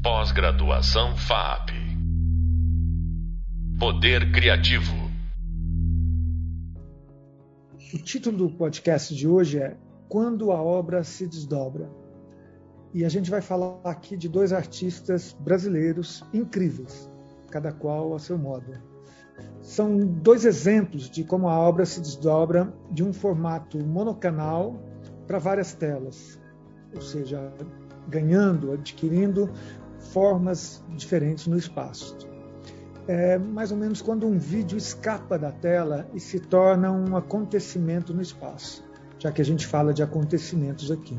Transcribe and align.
Pós-graduação 0.00 1.16
FAP. 1.16 1.70
Poder 3.80 4.30
Criativo. 4.30 4.94
O 7.92 7.98
título 7.98 8.38
do 8.38 8.50
podcast 8.50 9.12
de 9.12 9.26
hoje 9.26 9.58
é 9.58 9.76
Quando 10.08 10.52
a 10.52 10.62
Obra 10.62 11.02
se 11.02 11.26
Desdobra. 11.26 11.90
E 12.94 13.04
a 13.04 13.08
gente 13.08 13.28
vai 13.28 13.40
falar 13.40 13.80
aqui 13.82 14.16
de 14.16 14.28
dois 14.28 14.52
artistas 14.52 15.36
brasileiros 15.40 16.22
incríveis, 16.32 17.10
cada 17.50 17.72
qual 17.72 18.14
a 18.14 18.20
seu 18.20 18.38
modo. 18.38 18.80
São 19.60 19.98
dois 19.98 20.44
exemplos 20.44 21.10
de 21.10 21.24
como 21.24 21.48
a 21.48 21.58
obra 21.58 21.84
se 21.84 22.00
desdobra 22.00 22.72
de 22.92 23.02
um 23.02 23.12
formato 23.12 23.84
monocanal 23.84 24.80
para 25.26 25.40
várias 25.40 25.74
telas, 25.74 26.40
ou 26.94 27.00
seja, 27.00 27.52
ganhando, 28.08 28.72
adquirindo 28.72 29.50
formas 29.98 30.82
diferentes 30.96 31.46
no 31.46 31.56
espaço. 31.56 32.16
É 33.06 33.38
mais 33.38 33.72
ou 33.72 33.78
menos 33.78 34.02
quando 34.02 34.26
um 34.26 34.38
vídeo 34.38 34.76
escapa 34.76 35.38
da 35.38 35.50
tela 35.50 36.08
e 36.12 36.20
se 36.20 36.38
torna 36.38 36.92
um 36.92 37.16
acontecimento 37.16 38.12
no 38.12 38.20
espaço, 38.20 38.84
já 39.18 39.32
que 39.32 39.40
a 39.40 39.44
gente 39.44 39.66
fala 39.66 39.94
de 39.94 40.02
acontecimentos 40.02 40.90
aqui. 40.90 41.18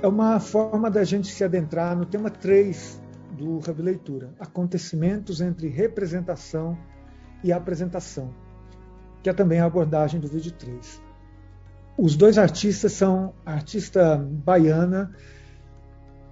É 0.00 0.06
uma 0.06 0.38
forma 0.38 0.90
da 0.90 1.02
gente 1.02 1.28
se 1.28 1.42
adentrar 1.42 1.96
no 1.96 2.04
tema 2.04 2.30
3 2.30 3.00
do 3.32 3.58
Reveleitura, 3.58 4.32
acontecimentos 4.38 5.40
entre 5.40 5.68
representação 5.68 6.78
e 7.42 7.52
apresentação, 7.52 8.32
que 9.22 9.28
é 9.28 9.32
também 9.32 9.58
a 9.60 9.64
abordagem 9.66 10.20
do 10.20 10.28
vídeo 10.28 10.52
3. 10.52 11.02
Os 11.96 12.16
dois 12.16 12.38
artistas 12.38 12.92
são 12.92 13.34
a 13.44 13.52
artista 13.52 14.16
baiana 14.16 15.12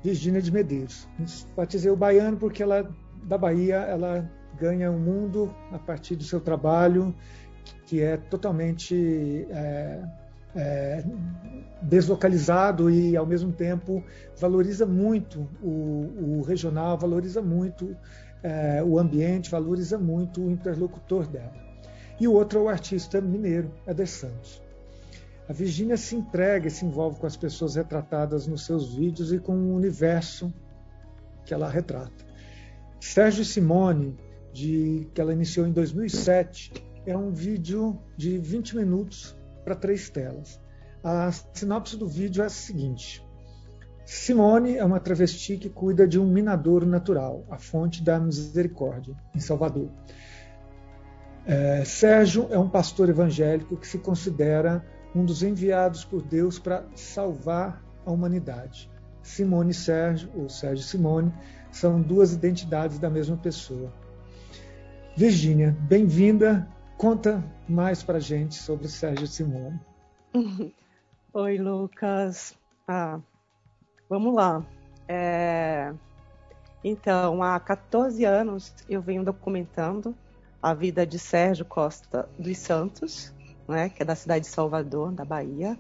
Virgínia 0.03 0.43
de 0.43 0.51
Medeiros. 0.51 1.09
Batizei 1.57 1.91
o 1.91 1.97
baiano 1.97 2.37
porque 2.37 2.63
ela 2.63 2.89
da 3.25 3.39
Bahia 3.39 3.77
ela 3.77 4.29
ganha 4.59 4.91
o 4.91 4.95
um 4.95 4.99
mundo 4.99 5.55
a 5.71 5.79
partir 5.79 6.17
do 6.17 6.25
seu 6.25 6.41
trabalho 6.41 7.15
que 7.87 8.01
é 8.01 8.17
totalmente 8.17 9.47
é, 9.51 10.03
é, 10.57 11.05
deslocalizado 11.83 12.91
e 12.91 13.17
ao 13.17 13.27
mesmo 13.27 13.53
tempo 13.53 14.03
valoriza 14.39 14.87
muito 14.87 15.49
o, 15.63 16.39
o 16.39 16.43
regional, 16.43 16.99
valoriza 16.99 17.41
muito 17.41 17.97
é, 18.43 18.83
o 18.83 18.99
ambiente, 18.99 19.51
valoriza 19.51 19.99
muito 19.99 20.43
o 20.43 20.51
interlocutor 20.51 21.27
dela. 21.27 21.53
E 22.21 22.29
o 22.29 22.33
outro 22.33 22.61
é 22.61 22.63
o 22.63 22.69
artista 22.69 23.21
mineiro, 23.21 23.73
Eder 23.87 24.09
Santos. 24.09 24.62
A 25.49 25.53
Virginia 25.53 25.97
se 25.97 26.15
entrega 26.15 26.69
e 26.69 26.71
se 26.71 26.85
envolve 26.85 27.19
com 27.19 27.27
as 27.27 27.37
pessoas 27.37 27.75
retratadas 27.75 28.47
nos 28.47 28.65
seus 28.65 28.95
vídeos 28.95 29.33
e 29.33 29.39
com 29.39 29.53
o 29.53 29.75
universo 29.75 30.53
que 31.45 31.53
ela 31.53 31.69
retrata. 31.69 32.25
Sérgio 33.01 33.45
Simone, 33.45 34.17
de, 34.53 35.09
que 35.13 35.21
ela 35.21 35.33
iniciou 35.33 35.67
em 35.67 35.73
2007, 35.73 36.73
é 37.05 37.17
um 37.17 37.33
vídeo 37.33 37.99
de 38.17 38.39
20 38.39 38.77
minutos 38.77 39.37
para 39.65 39.75
três 39.75 40.09
telas. 40.09 40.61
A 41.03 41.33
sinopse 41.53 41.97
do 41.97 42.07
vídeo 42.07 42.43
é 42.43 42.47
a 42.47 42.49
seguinte: 42.49 43.27
Simone 44.05 44.77
é 44.77 44.85
uma 44.85 45.01
travesti 45.01 45.57
que 45.57 45.69
cuida 45.69 46.07
de 46.07 46.21
um 46.21 46.27
minadouro 46.27 46.87
natural, 46.87 47.45
a 47.51 47.59
fonte 47.59 48.05
da 48.05 48.21
misericórdia, 48.21 49.17
em 49.35 49.41
Salvador. 49.41 49.91
É, 51.45 51.85
Sérgio 51.85 52.47
é 52.51 52.59
um 52.59 52.69
pastor 52.69 53.09
evangélico 53.09 53.77
que 53.77 53.87
se 53.87 53.99
considera 53.99 54.85
um 55.15 55.25
dos 55.25 55.43
enviados 55.43 56.05
por 56.05 56.23
Deus 56.23 56.59
para 56.59 56.85
salvar 56.95 57.83
a 58.05 58.11
humanidade. 58.11 58.91
Simone 59.23 59.71
e 59.71 59.75
Sérgio, 59.75 60.31
ou 60.35 60.49
Sérgio 60.49 60.83
e 60.83 60.87
Simone, 60.87 61.33
são 61.71 62.01
duas 62.01 62.33
identidades 62.33 62.99
da 62.99 63.09
mesma 63.09 63.37
pessoa. 63.37 63.93
Virgínia, 65.17 65.77
bem-vinda. 65.81 66.67
Conta 66.97 67.45
mais 67.69 68.03
para 68.03 68.19
gente 68.19 68.55
sobre 68.55 68.89
Sérgio 68.89 69.25
e 69.25 69.29
Simone. 69.29 69.81
Oi, 71.35 71.59
Lucas. 71.59 72.57
Ah, 72.87 73.21
vamos 74.09 74.35
lá. 74.35 74.65
É... 75.09 75.93
Então, 76.85 77.43
há 77.43 77.59
14 77.61 78.25
anos 78.25 78.75
eu 78.89 79.01
venho 79.01 79.25
documentando 79.25 80.15
a 80.63 80.75
vida 80.75 81.07
de 81.07 81.19
Sérgio 81.19 81.65
Costa 81.65 82.29
dos 82.39 82.59
Santos, 82.59 83.33
né, 83.73 83.89
que 83.89 84.03
é 84.03 84.07
da 84.07 84.15
cidade 84.15 84.45
de 84.45 84.51
Salvador, 84.51 85.11
da 85.13 85.25
Bahia. 85.25 85.77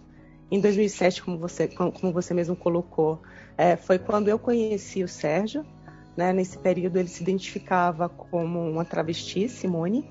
Em 0.50 0.60
2007, 0.60 1.22
como 1.22 1.38
você, 1.38 1.68
como 1.68 2.12
você 2.12 2.34
mesmo 2.34 2.56
colocou, 2.56 3.22
é, 3.56 3.76
foi 3.76 3.98
quando 3.98 4.28
eu 4.28 4.38
conheci 4.38 5.04
o 5.04 5.08
Sérgio. 5.08 5.64
Né, 6.14 6.30
nesse 6.30 6.58
período 6.58 6.98
ele 6.98 7.08
se 7.08 7.22
identificava 7.22 8.06
como 8.06 8.60
uma 8.60 8.84
travesti, 8.84 9.48
Simone. 9.48 10.04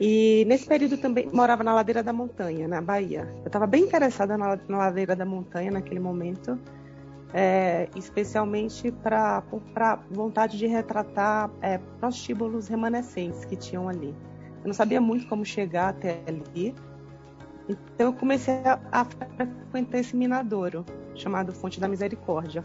E 0.00 0.44
nesse 0.48 0.66
período 0.66 0.96
também 0.96 1.28
morava 1.32 1.62
na 1.62 1.72
ladeira 1.72 2.02
da 2.02 2.12
montanha, 2.12 2.66
na 2.66 2.80
Bahia. 2.80 3.28
Eu 3.42 3.46
estava 3.46 3.66
bem 3.68 3.84
interessada 3.84 4.36
na, 4.36 4.58
na, 4.68 4.78
ladeira 4.78 5.14
da 5.14 5.24
montanha 5.24 5.70
naquele 5.70 6.00
momento, 6.00 6.58
é, 7.32 7.88
especialmente 7.94 8.90
para 8.90 9.44
vontade 10.10 10.58
de 10.58 10.66
retratar 10.66 11.50
é, 11.60 11.78
prostíbulos 12.00 12.66
remanescentes 12.66 13.44
que 13.44 13.54
tinham 13.54 13.88
ali. 13.88 14.12
Eu 14.62 14.66
não 14.66 14.74
sabia 14.74 15.00
muito 15.00 15.28
como 15.28 15.44
chegar 15.44 15.90
até 15.90 16.20
ali. 16.26 16.74
Então 17.68 18.08
eu 18.08 18.12
comecei 18.12 18.54
a, 18.90 19.04
frequentar 19.04 19.98
esse 19.98 20.16
minadouro, 20.16 20.84
chamado 21.14 21.52
Fonte 21.52 21.78
da 21.80 21.88
Misericórdia, 21.88 22.64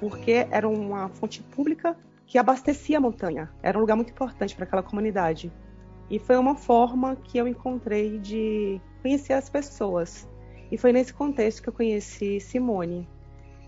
porque 0.00 0.46
era 0.50 0.68
uma 0.68 1.08
fonte 1.08 1.42
pública 1.42 1.96
que 2.26 2.38
abastecia 2.38 2.98
a 2.98 3.00
montanha. 3.00 3.50
Era 3.62 3.78
um 3.78 3.80
lugar 3.80 3.96
muito 3.96 4.10
importante 4.10 4.54
para 4.54 4.64
aquela 4.64 4.82
comunidade. 4.82 5.52
E 6.10 6.18
foi 6.18 6.36
uma 6.36 6.54
forma 6.54 7.16
que 7.16 7.38
eu 7.38 7.48
encontrei 7.48 8.18
de 8.18 8.80
conhecer 9.00 9.34
as 9.34 9.48
pessoas. 9.48 10.28
E 10.70 10.76
foi 10.76 10.92
nesse 10.92 11.12
contexto 11.12 11.62
que 11.62 11.68
eu 11.68 11.72
conheci 11.72 12.40
Simone. 12.40 13.08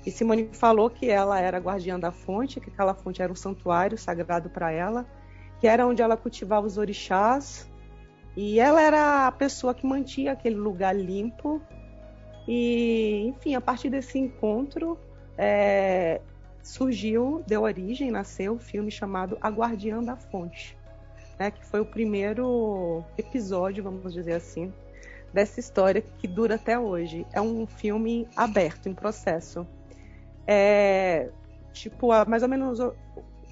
E 0.04 0.10
Simone 0.10 0.48
falou 0.52 0.88
que 0.88 1.08
ela 1.08 1.40
era 1.40 1.58
guardiã 1.58 1.98
da 1.98 2.12
fonte, 2.12 2.60
que 2.60 2.70
aquela 2.70 2.94
fonte 2.94 3.20
era 3.20 3.32
um 3.32 3.36
santuário 3.36 3.98
sagrado 3.98 4.48
para 4.48 4.70
ela, 4.70 5.06
que 5.58 5.66
era 5.66 5.86
onde 5.86 6.02
ela 6.02 6.16
cultivava 6.16 6.66
os 6.66 6.78
orixás. 6.78 7.68
E 8.36 8.60
ela 8.60 8.82
era 8.82 9.26
a 9.26 9.32
pessoa 9.32 9.74
que 9.74 9.86
mantinha 9.86 10.32
aquele 10.32 10.56
lugar 10.56 10.94
limpo. 10.94 11.60
E, 12.46 13.26
enfim, 13.28 13.54
a 13.54 13.60
partir 13.60 13.88
desse 13.88 14.18
encontro, 14.18 14.98
é, 15.38 16.20
surgiu, 16.62 17.42
deu 17.46 17.62
origem, 17.62 18.10
nasceu 18.10 18.54
o 18.54 18.58
filme 18.58 18.90
chamado 18.90 19.38
A 19.40 19.48
Guardiã 19.48 20.02
da 20.02 20.16
Fonte, 20.16 20.76
né, 21.38 21.50
que 21.50 21.64
foi 21.64 21.80
o 21.80 21.86
primeiro 21.86 23.04
episódio, 23.16 23.82
vamos 23.82 24.12
dizer 24.12 24.34
assim, 24.34 24.72
dessa 25.32 25.58
história 25.58 26.02
que 26.02 26.28
dura 26.28 26.56
até 26.56 26.78
hoje. 26.78 27.26
É 27.32 27.40
um 27.40 27.66
filme 27.66 28.28
aberto, 28.36 28.88
em 28.88 28.94
processo. 28.94 29.66
É, 30.46 31.30
tipo, 31.72 32.08
mais 32.28 32.42
ou 32.42 32.48
menos 32.48 32.78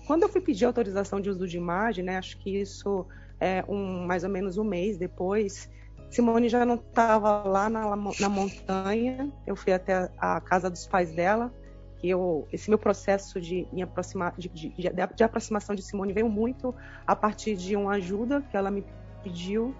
quando 0.06 0.25
eu 0.25 0.28
fui 0.28 0.41
pedir 0.41 0.67
autorização 0.67 1.21
de 1.21 1.31
uso 1.31 1.49
de 1.49 1.56
imagem, 1.56 2.05
né, 2.05 2.19
acho 2.19 2.37
que 2.39 2.61
isso 2.61 3.06
é 3.41 3.65
um, 3.69 4.06
mais 4.06 4.25
ou 4.25 4.31
menos 4.31 4.59
um 4.59 4.65
mês 4.65 4.97
depois, 4.97 5.69
Simone 6.15 6.49
já 6.49 6.65
não 6.65 6.77
estava 6.77 7.43
lá 7.43 7.69
na, 7.69 7.97
na, 7.97 8.28
montanha, 8.28 9.33
eu 9.45 9.56
fui 9.56 9.72
até 9.72 10.09
a, 10.17 10.41
casa 10.41 10.71
dos 10.71 10.87
pais 10.87 11.12
dela, 11.12 11.53
que 11.99 12.09
eu, 12.09 12.47
esse 12.53 12.69
meu 12.69 12.78
processo 12.78 13.41
de, 13.41 13.67
me 13.73 13.83
aproximar, 13.83 14.33
de, 14.39 14.49
de, 14.49 14.69
de, 14.69 14.91
de 14.91 15.25
aproximação 15.25 15.75
de 15.75 15.83
Simone 15.83 16.12
veio 16.12 16.28
muito 16.28 16.73
a 17.05 17.17
partir 17.17 17.56
de 17.56 17.75
uma 17.75 17.94
ajuda 17.94 18.43
que 18.43 18.56
ela 18.56 18.71
me 18.71 18.84
pediu, 19.25 19.75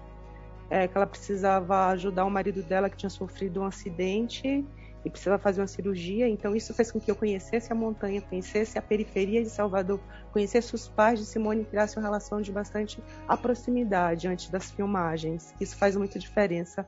é, 0.69 0.87
que 0.89 0.97
ela 0.97 1.07
precisava 1.07 1.87
ajudar 1.87 2.25
o 2.25 2.29
marido 2.29 2.61
dela 2.63 2.89
que 2.89 2.97
tinha 2.97 3.09
sofrido 3.09 3.61
um 3.61 3.65
acidente 3.65 4.65
e 5.05 5.09
precisava 5.09 5.41
fazer 5.41 5.61
uma 5.61 5.67
cirurgia. 5.67 6.27
Então, 6.27 6.55
isso 6.55 6.73
fez 6.73 6.91
com 6.91 6.99
que 6.99 7.09
eu 7.09 7.15
conhecesse 7.15 7.71
a 7.71 7.75
montanha, 7.75 8.21
conhecesse 8.21 8.77
a 8.77 8.81
periferia 8.81 9.43
de 9.43 9.49
Salvador, 9.49 9.99
conhecesse 10.33 10.73
os 10.73 10.89
pais 10.89 11.19
de 11.19 11.25
Simone 11.25 11.61
e 11.61 11.65
criasse 11.65 11.95
uma 11.95 12.03
relação 12.03 12.41
de 12.41 12.51
bastante 12.51 13.01
proximidade 13.41 14.27
antes 14.27 14.49
das 14.49 14.71
filmagens. 14.71 15.53
Isso 15.61 15.77
faz 15.77 15.95
muita 15.95 16.17
diferença. 16.17 16.87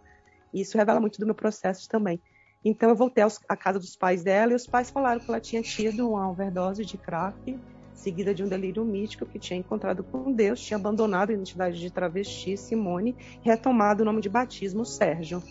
Isso 0.54 0.78
revela 0.78 1.00
muito 1.00 1.20
do 1.20 1.26
meu 1.26 1.36
processo 1.36 1.88
também. 1.88 2.20
Então, 2.66 2.90
eu 2.90 2.96
voltei 2.96 3.24
à 3.48 3.56
casa 3.56 3.78
dos 3.80 3.96
pais 3.96 4.24
dela 4.24 4.52
e 4.52 4.56
os 4.56 4.66
pais 4.66 4.90
falaram 4.90 5.22
que 5.22 5.30
ela 5.30 5.40
tinha 5.40 5.62
tido 5.62 6.10
uma 6.10 6.30
overdose 6.30 6.84
de 6.84 6.98
crack, 6.98 7.58
seguida 7.94 8.34
de 8.34 8.44
um 8.44 8.48
delírio 8.48 8.84
mítico 8.84 9.26
que 9.26 9.40
tinha 9.40 9.60
encontrado 9.60 10.04
com 10.04 10.32
Deus, 10.32 10.60
tinha 10.60 10.78
abandonado 10.78 11.30
a 11.30 11.34
identidade 11.34 11.80
de 11.80 11.92
travesti, 11.92 12.58
Simone, 12.58 13.16
e 13.44 13.48
retomado 13.48 14.02
o 14.02 14.06
nome 14.06 14.22
de 14.22 14.30
batismo, 14.30 14.86
Sérgio. 14.86 15.42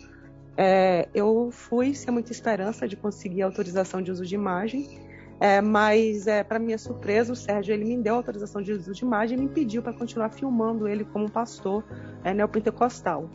É, 0.56 1.08
eu 1.14 1.50
fui 1.50 1.94
sem 1.94 2.12
muita 2.12 2.32
esperança 2.32 2.88
de 2.88 2.97
conseguir 2.97 3.43
autorização 3.43 4.00
de 4.00 4.11
uso 4.11 4.25
de 4.25 4.35
imagem, 4.35 5.00
é, 5.38 5.61
mas 5.61 6.26
é, 6.26 6.43
para 6.43 6.58
minha 6.58 6.79
surpresa 6.79 7.32
o 7.32 7.37
Sérgio 7.37 7.75
ele 7.75 7.85
me 7.85 8.03
deu 8.03 8.14
autorização 8.14 8.62
de 8.62 8.73
uso 8.73 8.93
de 8.93 9.05
imagem 9.05 9.38
e 9.38 9.43
me 9.43 9.49
pediu 9.49 9.82
para 9.82 9.93
continuar 9.93 10.31
filmando 10.31 10.88
ele 10.88 11.05
como 11.05 11.31
pastor 11.31 11.85
é, 12.25 12.32
neopentecostal. 12.32 13.29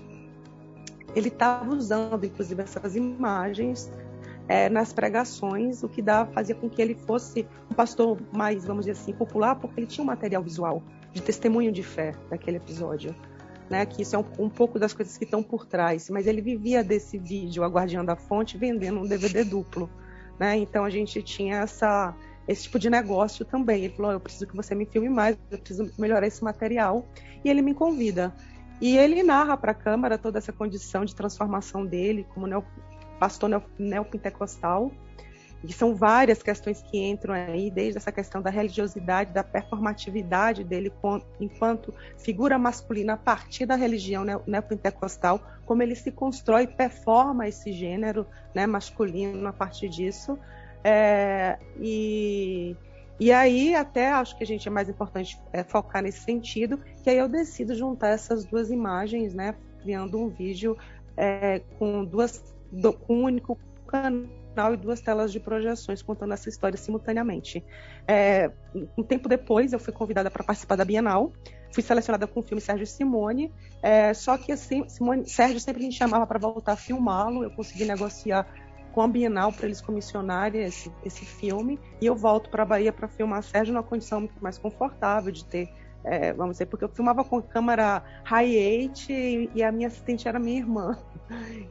Ele 1.15 1.27
estava 1.27 1.69
usando 1.75 2.25
inclusive 2.25 2.63
essas 2.63 2.95
imagens 2.95 3.91
é, 4.47 4.67
nas 4.67 4.91
pregações, 4.91 5.83
o 5.83 5.89
que 5.89 6.01
dá, 6.01 6.25
fazia 6.25 6.55
com 6.55 6.69
que 6.69 6.81
ele 6.81 6.95
fosse 6.95 7.47
um 7.69 7.75
pastor 7.75 8.17
mais, 8.35 8.65
vamos 8.65 8.85
dizer 8.85 8.99
assim, 8.99 9.13
popular, 9.13 9.55
porque 9.55 9.79
ele 9.79 9.87
tinha 9.87 10.03
um 10.03 10.07
material 10.07 10.41
visual 10.41 10.81
de 11.13 11.21
testemunho 11.21 11.71
de 11.71 11.83
fé 11.83 12.13
daquele 12.29 12.57
episódio. 12.57 13.15
Né, 13.71 13.85
que 13.85 14.01
isso 14.01 14.17
é 14.17 14.19
um, 14.19 14.25
um 14.37 14.49
pouco 14.49 14.77
das 14.77 14.91
coisas 14.91 15.17
que 15.17 15.23
estão 15.23 15.41
por 15.41 15.65
trás, 15.65 16.09
mas 16.09 16.27
ele 16.27 16.41
vivia 16.41 16.83
desse 16.83 17.17
vídeo, 17.17 17.63
a 17.63 17.67
Guardiã 17.67 18.03
da 18.03 18.17
Fonte, 18.17 18.57
vendendo 18.57 18.99
um 18.99 19.07
DVD 19.07 19.45
duplo. 19.45 19.89
Né? 20.37 20.57
Então 20.57 20.83
a 20.83 20.89
gente 20.89 21.23
tinha 21.23 21.59
essa, 21.59 22.13
esse 22.47 22.63
tipo 22.63 22.77
de 22.77 22.89
negócio 22.89 23.45
também. 23.45 23.85
Ele 23.85 23.93
falou: 23.93 24.11
Eu 24.11 24.19
preciso 24.19 24.45
que 24.45 24.55
você 24.55 24.75
me 24.75 24.85
filme 24.85 25.07
mais, 25.07 25.37
eu 25.49 25.57
preciso 25.57 25.89
melhorar 25.97 26.27
esse 26.27 26.43
material. 26.43 27.07
E 27.45 27.49
ele 27.49 27.61
me 27.61 27.73
convida. 27.73 28.35
E 28.81 28.97
ele 28.97 29.23
narra 29.23 29.55
para 29.55 29.71
a 29.71 29.75
Câmara 29.75 30.17
toda 30.17 30.39
essa 30.39 30.51
condição 30.51 31.05
de 31.05 31.15
transformação 31.15 31.85
dele 31.85 32.25
como 32.33 32.47
neo, 32.47 32.65
pastor 33.19 33.63
neopentecostal. 33.77 34.91
E 35.63 35.71
são 35.71 35.93
várias 35.93 36.41
questões 36.41 36.81
que 36.81 36.97
entram 36.97 37.35
aí, 37.35 37.69
desde 37.69 37.97
essa 37.97 38.11
questão 38.11 38.41
da 38.41 38.49
religiosidade, 38.49 39.31
da 39.31 39.43
performatividade 39.43 40.63
dele 40.63 40.91
enquanto 41.39 41.93
figura 42.17 42.57
masculina 42.57 43.13
a 43.13 43.17
partir 43.17 43.67
da 43.67 43.75
religião 43.75 44.25
neopentecostal, 44.47 45.39
como 45.65 45.83
ele 45.83 45.95
se 45.95 46.11
constrói, 46.11 46.65
performa 46.65 47.47
esse 47.47 47.71
gênero 47.71 48.25
né, 48.55 48.65
masculino 48.65 49.47
a 49.47 49.53
partir 49.53 49.87
disso. 49.87 50.37
É, 50.83 51.59
e, 51.79 52.75
e 53.19 53.31
aí, 53.31 53.75
até 53.75 54.11
acho 54.11 54.35
que 54.35 54.43
a 54.43 54.47
gente 54.47 54.67
é 54.67 54.71
mais 54.71 54.89
importante 54.89 55.39
é, 55.53 55.63
focar 55.63 56.01
nesse 56.01 56.21
sentido, 56.21 56.79
que 57.03 57.09
aí 57.09 57.17
eu 57.17 57.29
decido 57.29 57.75
juntar 57.75 58.09
essas 58.09 58.45
duas 58.45 58.71
imagens, 58.71 59.35
né, 59.35 59.53
criando 59.83 60.17
um 60.17 60.27
vídeo 60.27 60.75
é, 61.15 61.61
com 61.77 62.03
duas 62.03 62.43
do, 62.71 62.93
com 62.93 63.17
um 63.17 63.23
único 63.25 63.59
canal 63.85 64.40
e 64.73 64.77
duas 64.77 65.01
telas 65.01 65.31
de 65.31 65.39
projeções 65.39 66.01
contando 66.01 66.33
essa 66.33 66.49
história 66.49 66.77
simultaneamente. 66.77 67.63
É, 68.07 68.51
um 68.97 69.03
tempo 69.03 69.29
depois, 69.29 69.73
eu 69.73 69.79
fui 69.79 69.93
convidada 69.93 70.29
para 70.29 70.43
participar 70.43 70.75
da 70.75 70.85
Bienal. 70.85 71.31
Fui 71.73 71.81
selecionada 71.81 72.27
com 72.27 72.41
o 72.41 72.43
filme 72.43 72.59
Sérgio 72.61 72.85
Simone. 72.85 73.51
É, 73.81 74.13
só 74.13 74.37
que 74.37 74.51
assim, 74.51 74.87
Simone, 74.89 75.27
Sérgio 75.27 75.59
sempre 75.59 75.85
me 75.85 75.91
chamava 75.91 76.27
para 76.27 76.37
voltar 76.37 76.73
a 76.73 76.75
filmá-lo. 76.75 77.43
Eu 77.43 77.51
consegui 77.51 77.85
negociar 77.85 78.45
com 78.91 79.01
a 79.01 79.07
Bienal 79.07 79.53
para 79.53 79.65
eles 79.65 79.79
comissionarem 79.79 80.63
esse, 80.63 80.91
esse 81.05 81.25
filme. 81.25 81.79
E 82.01 82.05
eu 82.05 82.15
volto 82.15 82.49
para 82.49 82.63
a 82.63 82.65
Bahia 82.65 82.91
para 82.91 83.07
filmar 83.07 83.41
Sérgio 83.41 83.73
numa 83.73 83.83
condição 83.83 84.21
muito 84.21 84.41
mais 84.43 84.57
confortável 84.57 85.31
de 85.31 85.45
ter 85.45 85.69
é, 86.03 86.33
vamos 86.33 86.53
dizer, 86.53 86.65
porque 86.65 86.83
eu 86.83 86.89
filmava 86.89 87.23
com 87.23 87.41
câmera 87.41 88.03
high-eight 88.23 89.11
e, 89.11 89.49
e, 89.53 89.63
a 89.63 89.71
minha 89.71 89.87
assistente 89.87 90.27
era 90.27 90.39
minha 90.39 90.59
irmã. 90.59 90.97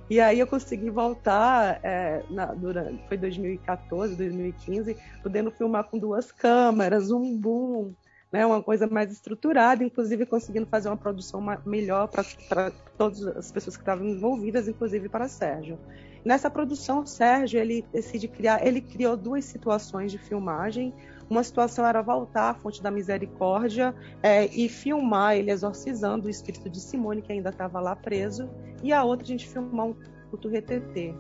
E 0.08 0.20
aí 0.20 0.40
eu 0.40 0.46
consegui 0.46 0.88
voltar, 0.88 1.78
é, 1.82 2.22
na, 2.30 2.46
durante, 2.46 3.06
foi 3.06 3.16
2014, 3.16 4.16
2015, 4.16 4.96
podendo 5.22 5.50
filmar 5.50 5.84
com 5.84 5.98
duas 5.98 6.32
câmeras, 6.32 7.10
um 7.10 7.36
boom, 7.36 7.92
né, 8.32 8.46
uma 8.46 8.62
coisa 8.62 8.86
mais 8.86 9.12
estruturada, 9.12 9.82
inclusive 9.82 10.24
conseguindo 10.24 10.66
fazer 10.66 10.88
uma 10.88 10.96
produção 10.96 11.44
melhor 11.66 12.08
para 12.08 12.72
todas 12.96 13.26
as 13.26 13.50
pessoas 13.50 13.76
que 13.76 13.82
estavam 13.82 14.06
envolvidas, 14.06 14.68
inclusive 14.68 15.08
para 15.08 15.28
Sérgio. 15.28 15.78
Nessa 16.24 16.50
produção, 16.50 17.06
Sérgio 17.06 17.58
ele 17.58 17.84
decide 17.92 18.28
criar, 18.28 18.64
ele 18.66 18.80
criou 18.80 19.16
duas 19.16 19.44
situações 19.44 20.12
de 20.12 20.18
filmagem. 20.18 20.92
Uma 21.30 21.44
situação 21.44 21.86
era 21.86 22.02
voltar 22.02 22.50
à 22.50 22.54
fonte 22.54 22.82
da 22.82 22.90
misericórdia 22.90 23.94
é, 24.20 24.46
e 24.46 24.68
filmar 24.68 25.36
ele 25.36 25.52
exorcizando 25.52 26.26
o 26.26 26.30
espírito 26.30 26.68
de 26.68 26.80
Simone, 26.80 27.22
que 27.22 27.32
ainda 27.32 27.50
estava 27.50 27.78
lá 27.78 27.94
preso, 27.94 28.50
e 28.82 28.92
a 28.92 29.04
outra 29.04 29.24
a 29.24 29.28
gente 29.28 29.48
filmar 29.48 29.86
um 29.86 29.94
culto 30.28 30.48
retetê. 30.48 31.14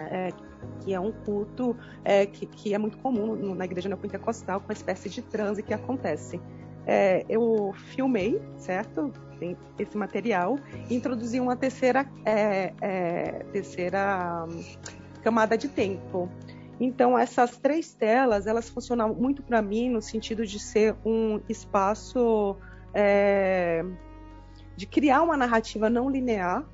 É, 0.00 0.30
que 0.80 0.94
é 0.94 0.98
um 0.98 1.12
culto 1.12 1.76
é, 2.02 2.24
que, 2.24 2.46
que, 2.46 2.72
é 2.72 2.78
muito 2.78 2.96
comum 2.98 3.54
na 3.54 3.64
igreja 3.66 3.88
neopentecostal, 3.88 4.60
com 4.60 4.68
uma 4.68 4.72
espécie 4.72 5.10
de 5.10 5.20
transe 5.20 5.62
que 5.62 5.74
acontece. 5.74 6.40
É, 6.86 7.24
eu 7.28 7.74
filmei, 7.94 8.40
certo? 8.56 9.12
Tem 9.38 9.56
esse 9.78 9.96
material, 9.96 10.58
introduzi 10.90 11.38
uma 11.38 11.56
terceira, 11.56 12.08
é, 12.24 12.72
é, 12.80 13.44
terceira 13.52 14.46
hum, 14.48 14.62
camada 15.22 15.58
de 15.58 15.68
tempo. 15.68 16.28
Então, 16.84 17.16
essas 17.16 17.56
três 17.56 17.94
telas, 17.94 18.48
elas 18.48 18.68
funcionam 18.68 19.14
muito 19.14 19.40
para 19.40 19.62
mim 19.62 19.88
no 19.88 20.02
sentido 20.02 20.44
de 20.44 20.58
ser 20.58 20.96
um 21.04 21.40
espaço 21.48 22.56
é, 22.92 23.84
de 24.74 24.84
criar 24.84 25.22
uma 25.22 25.36
narrativa 25.36 25.88
não 25.88 26.10
linear, 26.10 26.66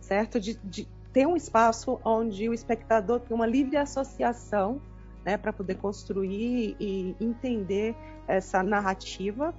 certo? 0.00 0.40
De, 0.40 0.58
de, 0.64 0.88
ter 1.12 1.28
um 1.28 1.36
espaço 1.36 2.00
onde 2.04 2.48
o 2.48 2.52
espectador 2.52 3.20
tem 3.20 3.36
uma 3.36 3.46
livre 3.46 3.76
associação 3.76 4.82
né, 5.24 5.36
para 5.36 5.52
poder 5.52 5.76
construir 5.76 6.74
e 6.80 7.14
entender 7.20 7.94
essa 8.26 8.64
narrativa. 8.64 9.54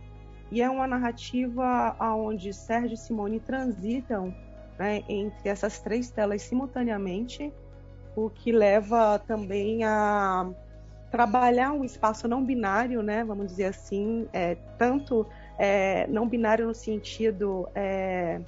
E 0.52 0.62
é 0.62 0.70
uma 0.70 0.86
narrativa 0.86 1.96
onde 2.02 2.52
Sérgio 2.52 2.96
e 2.96 2.98
Simone 2.98 3.40
transitam 3.40 4.36
né, 4.78 5.02
entre 5.08 5.48
essas 5.48 5.80
três 5.80 6.10
telas 6.10 6.42
simultaneamente, 6.42 7.54
o 8.16 8.30
que 8.30 8.52
leva 8.52 9.20
também 9.20 9.84
a 9.84 10.50
trabalhar 11.12 11.72
um 11.74 11.84
espaço 11.84 12.28
não 12.28 12.44
binário, 12.44 13.04
né, 13.04 13.24
vamos 13.24 13.48
dizer 13.48 13.66
assim, 13.66 14.28
é, 14.34 14.56
tanto 14.78 15.28
é, 15.60 16.08
não 16.08 16.28
binário 16.28 16.66
no 16.66 16.74
sentido 16.74 17.68
é, 17.76 18.42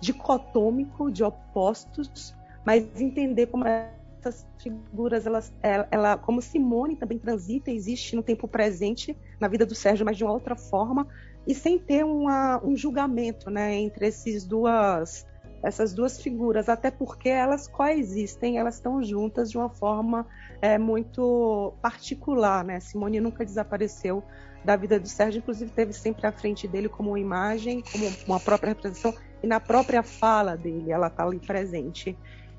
dicotômico 0.00 1.10
de 1.10 1.22
opostos, 1.22 2.34
mas 2.64 2.86
entender 2.98 3.46
como 3.48 3.64
essas 3.66 4.46
figuras, 4.58 5.26
elas, 5.26 5.52
ela, 5.62 5.88
ela, 5.90 6.16
como 6.16 6.40
Simone 6.40 6.96
também 6.96 7.18
transita, 7.18 7.70
existe 7.70 8.16
no 8.16 8.22
tempo 8.22 8.48
presente 8.48 9.16
na 9.38 9.48
vida 9.48 9.66
do 9.66 9.74
Sérgio, 9.74 10.04
mas 10.04 10.16
de 10.16 10.24
uma 10.24 10.32
outra 10.32 10.56
forma, 10.56 11.06
e 11.46 11.54
sem 11.54 11.78
ter 11.78 12.04
uma, 12.04 12.64
um 12.64 12.76
julgamento 12.76 13.50
né, 13.50 13.74
entre 13.74 14.06
esses 14.06 14.44
duas, 14.44 15.26
essas 15.62 15.92
duas 15.92 16.20
figuras, 16.20 16.68
até 16.68 16.90
porque 16.90 17.28
elas 17.28 17.68
coexistem, 17.68 18.58
elas 18.58 18.76
estão 18.76 19.02
juntas 19.02 19.50
de 19.50 19.58
uma 19.58 19.68
forma 19.68 20.26
é, 20.60 20.78
muito 20.78 21.74
particular. 21.82 22.64
Né? 22.64 22.80
Simone 22.80 23.20
nunca 23.20 23.44
desapareceu 23.44 24.22
da 24.64 24.76
vida 24.76 24.98
do 24.98 25.08
Sérgio, 25.08 25.38
inclusive 25.38 25.70
teve 25.70 25.92
sempre 25.92 26.26
à 26.26 26.32
frente 26.32 26.68
dele 26.68 26.88
como 26.88 27.10
uma 27.10 27.20
imagem, 27.20 27.82
como 27.92 28.04
uma 28.26 28.40
própria 28.40 28.70
representação, 28.70 29.14
e 29.42 29.46
na 29.46 29.58
própria 29.58 30.02
fala 30.02 30.56
dele, 30.56 30.92
ela 30.92 31.06
está 31.06 31.24
ali 31.24 31.38
presente. 31.38 32.16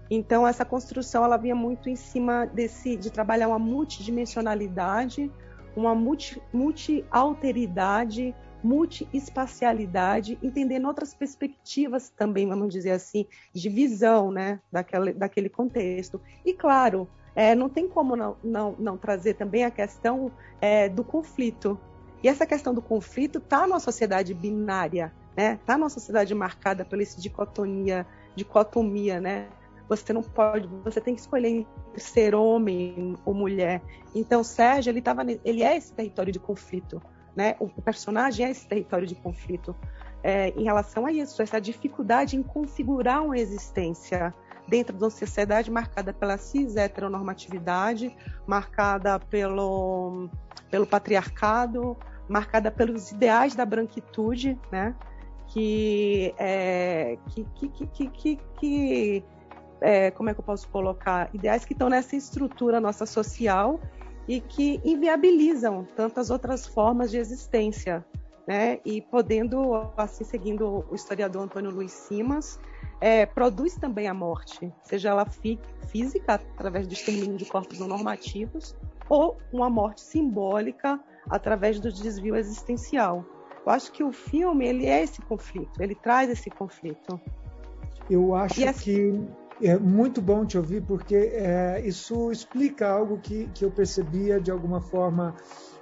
Então 0.10 0.48
essa 0.48 0.66
construção 0.66 1.24
ela 1.24 1.38
vinha 1.38 1.56
muito 1.56 1.90
em 1.90 1.96
cima 1.96 2.46
desse 2.46 2.98
de 2.98 3.10
trabalhar 3.10 3.48
uma 3.48 3.60
multidimensionalidade, 3.60 5.32
uma 5.76 5.96
multi, 5.96 6.42
multi-alteridade, 6.52 8.36
multi-espacialidade, 8.64 10.38
entendendo 10.42 10.88
outras 10.88 11.14
perspectivas 11.14 12.10
também, 12.10 12.48
vamos 12.48 12.74
dizer 12.74 12.92
assim, 12.92 13.26
de 13.54 13.70
visão 13.70 14.32
né, 14.32 14.60
daquele, 14.72 15.14
daquele 15.14 15.50
contexto. 15.50 16.22
E 16.46 16.54
claro, 16.54 17.08
é, 17.36 17.56
não 17.56 17.70
tem 17.70 17.88
como 17.88 18.16
não, 18.16 18.38
não, 18.44 18.76
não, 18.78 18.98
trazer 18.98 19.36
também 19.36 19.64
a 19.64 19.72
questão 19.72 20.32
é, 20.60 20.90
do 20.90 21.04
conflito, 21.04 21.80
e 22.24 22.28
essa 22.28 22.46
questão 22.46 22.74
do 22.74 22.82
conflito 22.82 23.40
está 23.40 23.66
numa 23.66 23.80
sociedade 23.80 24.34
binária, 24.34 25.12
né? 25.36 25.58
Está 25.60 25.78
numa 25.78 25.90
sociedade 25.90 26.34
marcada 26.36 26.86
pela 26.86 27.04
dicotomia, 27.04 28.06
dicotomia, 28.36 29.20
né? 29.20 29.48
Você 29.90 30.14
não 30.14 30.22
pode, 30.22 30.68
você 30.84 31.02
tem 31.02 31.16
que 31.16 31.22
escolher 31.22 31.50
entre 31.50 31.68
ser 31.98 32.36
homem 32.36 33.16
ou 33.26 33.34
mulher. 33.34 33.82
Então, 34.14 34.44
Sérgio, 34.44 34.92
ele 34.92 35.02
tava, 35.02 35.24
ele 35.44 35.64
é 35.64 35.76
esse 35.76 35.92
território 35.94 36.32
de 36.32 36.40
conflito, 36.40 37.02
né? 37.36 37.56
O 37.60 37.70
personagem 37.82 38.46
é 38.46 38.52
esse 38.52 38.68
território 38.68 39.08
de 39.08 39.16
conflito 39.16 39.76
é, 40.24 40.50
em 40.50 40.64
relação 40.64 41.06
a 41.06 41.12
isso, 41.12 41.42
essa 41.42 41.60
dificuldade 41.60 42.36
em 42.36 42.44
configurar 42.44 43.24
uma 43.24 43.38
existência 43.38 44.34
dentro 44.68 44.96
de 44.96 45.04
uma 45.04 45.10
sociedade 45.10 45.72
marcada 45.72 46.14
pela 46.14 46.38
cis 46.38 46.76
heteronormatividade, 46.76 48.16
marcada 48.46 49.20
pelo, 49.20 50.30
pelo 50.70 50.86
patriarcado, 50.86 51.98
marcada 52.30 52.72
pelos 52.72 53.12
ideais 53.12 53.56
da 53.56 53.66
branquitude, 53.66 54.58
né? 54.72 54.96
Que, 55.48 56.34
é, 56.38 57.18
que, 57.28 57.44
que, 57.56 57.88
que, 57.88 58.08
que, 58.08 58.40
que 58.58 59.24
é, 59.82 60.12
como 60.12 60.30
é 60.30 60.34
que 60.34 60.40
eu 60.40 60.44
posso 60.44 60.70
colocar? 60.70 61.30
Ideais 61.34 61.66
que 61.66 61.74
estão 61.74 61.90
nessa 61.90 62.16
estrutura 62.16 62.80
nossa 62.80 63.06
social 63.06 63.82
e 64.28 64.40
que 64.40 64.80
inviabilizam 64.84 65.86
tantas 65.96 66.30
outras 66.30 66.66
formas 66.66 67.12
de 67.12 67.18
existência, 67.18 68.06
né? 68.48 68.80
E 68.86 69.02
podendo, 69.02 69.92
assim, 69.98 70.24
seguindo 70.24 70.86
o 70.90 70.96
historiador 70.96 71.44
Antônio 71.44 71.72
Luiz 71.72 71.92
Simas, 71.92 72.60
é, 73.00 73.26
produz 73.26 73.76
também 73.76 74.08
a 74.08 74.14
morte, 74.14 74.72
seja 74.84 75.10
ela 75.10 75.26
física, 75.88 76.36
através 76.36 76.88
do 76.88 76.94
extermínio 76.94 77.36
de 77.36 77.46
corpos 77.46 77.80
não 77.80 77.88
normativos, 77.88 78.76
ou 79.10 79.38
uma 79.52 79.70
morte 79.70 80.02
simbólica 80.02 81.00
através 81.30 81.80
do 81.80 81.92
desvio 81.92 82.36
existencial. 82.36 83.26
Eu 83.66 83.72
acho 83.72 83.92
que 83.92 84.04
o 84.04 84.12
filme 84.12 84.66
ele 84.66 84.86
é 84.86 85.04
esse 85.04 85.22
conflito, 85.22 85.82
ele 85.82 85.96
traz 85.96 86.30
esse 86.30 86.50
conflito. 86.50 87.20
Eu 88.10 88.36
acho 88.36 88.64
assim... 88.68 88.84
que 88.84 89.41
É 89.64 89.78
muito 89.78 90.22
bom 90.22 90.46
te 90.46 90.58
ouvir, 90.58 90.82
porque 90.82 91.16
é, 91.16 91.82
isso 91.86 92.32
explica 92.32 92.90
algo 92.90 93.20
que, 93.20 93.48
que 93.54 93.64
eu 93.64 93.70
percebia 93.70 94.40
de 94.40 94.50
alguma 94.50 94.82
forma 94.82 95.36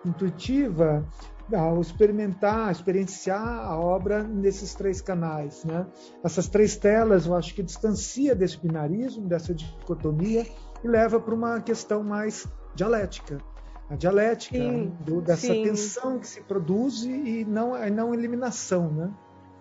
intuitiva 0.06 1.06
ao 1.54 1.82
experimentar, 1.82 2.72
experienciar 2.72 3.42
a 3.42 3.80
obra 3.80 4.24
nesses 4.24 4.76
três 4.76 5.02
canais. 5.02 5.64
Né? 5.64 5.88
Essas 6.24 6.48
três 6.48 6.76
telas, 6.76 7.26
eu 7.26 7.36
acho 7.36 7.56
que 7.56 7.64
distancia 7.64 8.36
desse 8.36 8.60
binarismo, 8.60 9.28
dessa 9.28 9.54
dicotomia, 9.54 10.46
e 10.84 10.88
leva 10.88 11.20
para 11.20 11.34
uma 11.34 11.60
questão 11.62 12.04
mais 12.04 12.46
dialética. 12.76 13.40
A 13.90 13.96
dialética 13.96 14.58
sim, 14.58 14.94
do, 15.00 15.22
dessa 15.22 15.48
sim. 15.48 15.64
tensão 15.64 16.20
que 16.20 16.28
se 16.28 16.42
produz 16.42 17.04
e 17.04 17.44
não, 17.46 17.74
não 17.90 18.14
eliminação. 18.14 18.92
Né? 18.92 19.12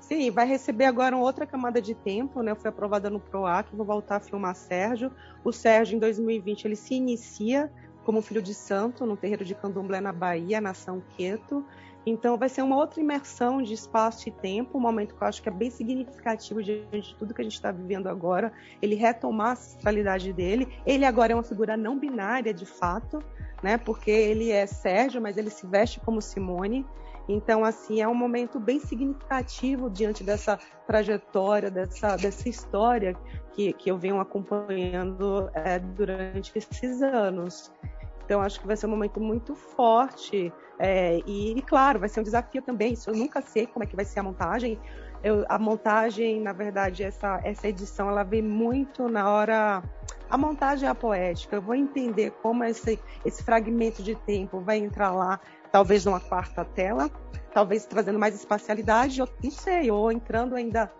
Sim, 0.08 0.30
vai 0.30 0.46
receber 0.46 0.86
agora 0.86 1.14
outra 1.18 1.44
camada 1.44 1.82
de 1.82 1.94
tempo, 1.94 2.40
né? 2.40 2.54
Foi 2.54 2.70
aprovada 2.70 3.10
no 3.10 3.20
PROAC, 3.20 3.76
vou 3.76 3.84
voltar 3.84 4.16
a 4.16 4.20
filmar 4.20 4.54
Sérgio. 4.54 5.12
O 5.44 5.52
Sérgio, 5.52 5.96
em 5.96 5.98
2020, 5.98 6.64
ele 6.64 6.76
se 6.76 6.94
inicia 6.94 7.70
como 8.06 8.22
filho 8.22 8.40
de 8.40 8.54
santo 8.54 9.04
no 9.04 9.18
terreiro 9.18 9.44
de 9.44 9.54
Candomblé 9.54 10.00
na 10.00 10.10
Bahia, 10.10 10.62
na 10.62 10.72
São 10.72 11.02
Queto. 11.14 11.62
Então 12.06 12.38
vai 12.38 12.48
ser 12.48 12.62
uma 12.62 12.74
outra 12.74 13.02
imersão 13.02 13.60
de 13.60 13.74
espaço 13.74 14.30
e 14.30 14.32
tempo, 14.32 14.78
um 14.78 14.80
momento 14.80 15.14
que 15.14 15.22
eu 15.22 15.28
acho 15.28 15.42
que 15.42 15.48
é 15.50 15.52
bem 15.52 15.68
significativo 15.68 16.62
diante 16.62 17.10
de 17.10 17.14
tudo 17.16 17.34
que 17.34 17.42
a 17.42 17.44
gente 17.44 17.56
está 17.56 17.70
vivendo 17.70 18.06
agora. 18.06 18.50
Ele 18.80 18.94
retomar 18.94 19.48
a 19.48 19.52
ancestralidade 19.52 20.32
dele. 20.32 20.72
Ele 20.86 21.04
agora 21.04 21.32
é 21.32 21.36
uma 21.36 21.42
figura 21.42 21.76
não 21.76 21.98
binária, 21.98 22.54
de 22.54 22.64
fato, 22.64 23.22
né? 23.62 23.76
Porque 23.76 24.10
ele 24.10 24.50
é 24.50 24.64
Sérgio, 24.64 25.20
mas 25.20 25.36
ele 25.36 25.50
se 25.50 25.66
veste 25.66 26.00
como 26.00 26.22
Simone. 26.22 26.86
Então, 27.28 27.62
assim, 27.64 28.00
é 28.00 28.08
um 28.08 28.14
momento 28.14 28.58
bem 28.58 28.80
significativo 28.80 29.90
diante 29.90 30.24
dessa 30.24 30.58
trajetória, 30.86 31.70
dessa, 31.70 32.16
dessa 32.16 32.48
história 32.48 33.14
que, 33.52 33.72
que 33.74 33.90
eu 33.90 33.98
venho 33.98 34.18
acompanhando 34.18 35.50
é, 35.52 35.78
durante 35.78 36.52
esses 36.56 37.02
anos. 37.02 37.70
Então, 38.24 38.40
acho 38.40 38.60
que 38.60 38.66
vai 38.66 38.76
ser 38.76 38.86
um 38.86 38.90
momento 38.90 39.20
muito 39.20 39.54
forte. 39.54 40.52
É, 40.78 41.18
e, 41.26 41.60
claro, 41.62 41.98
vai 41.98 42.08
ser 42.08 42.20
um 42.20 42.22
desafio 42.22 42.62
também. 42.62 42.92
Isso 42.92 43.10
eu 43.10 43.14
nunca 43.14 43.42
sei 43.42 43.66
como 43.66 43.84
é 43.84 43.86
que 43.86 43.96
vai 43.96 44.04
ser 44.04 44.20
a 44.20 44.22
montagem. 44.22 44.78
Eu, 45.22 45.44
a 45.48 45.58
montagem, 45.58 46.40
na 46.40 46.52
verdade, 46.52 47.02
essa, 47.02 47.40
essa 47.42 47.68
edição, 47.68 48.08
ela 48.08 48.22
vem 48.22 48.42
muito 48.42 49.08
na 49.08 49.30
hora. 49.30 49.82
A 50.30 50.36
montagem 50.36 50.86
é 50.86 50.90
a 50.90 50.94
poética. 50.94 51.56
Eu 51.56 51.62
vou 51.62 51.74
entender 51.74 52.32
como 52.42 52.64
esse, 52.64 53.00
esse 53.24 53.42
fragmento 53.42 54.02
de 54.02 54.14
tempo 54.14 54.60
vai 54.60 54.78
entrar 54.78 55.10
lá 55.10 55.40
talvez 55.72 56.04
numa 56.04 56.20
quarta 56.20 56.64
tela, 56.64 57.10
talvez 57.52 57.86
trazendo 57.86 58.18
mais 58.18 58.34
espacialidade, 58.34 59.20
ou 59.20 59.28
não 59.42 59.50
sei, 59.50 59.90
ou 59.90 60.10
entrando 60.10 60.54
ainda 60.54 60.90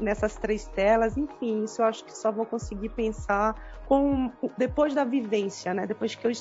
nessas 0.00 0.36
três 0.36 0.66
telas, 0.68 1.16
enfim, 1.16 1.64
isso 1.64 1.80
eu 1.80 1.86
acho 1.86 2.04
que 2.04 2.16
só 2.16 2.32
vou 2.32 2.44
conseguir 2.44 2.88
pensar 2.90 3.54
com 3.86 4.32
depois 4.56 4.94
da 4.94 5.04
vivência, 5.04 5.72
né? 5.72 5.86
Depois 5.86 6.14
que 6.14 6.26
eu 6.26 6.32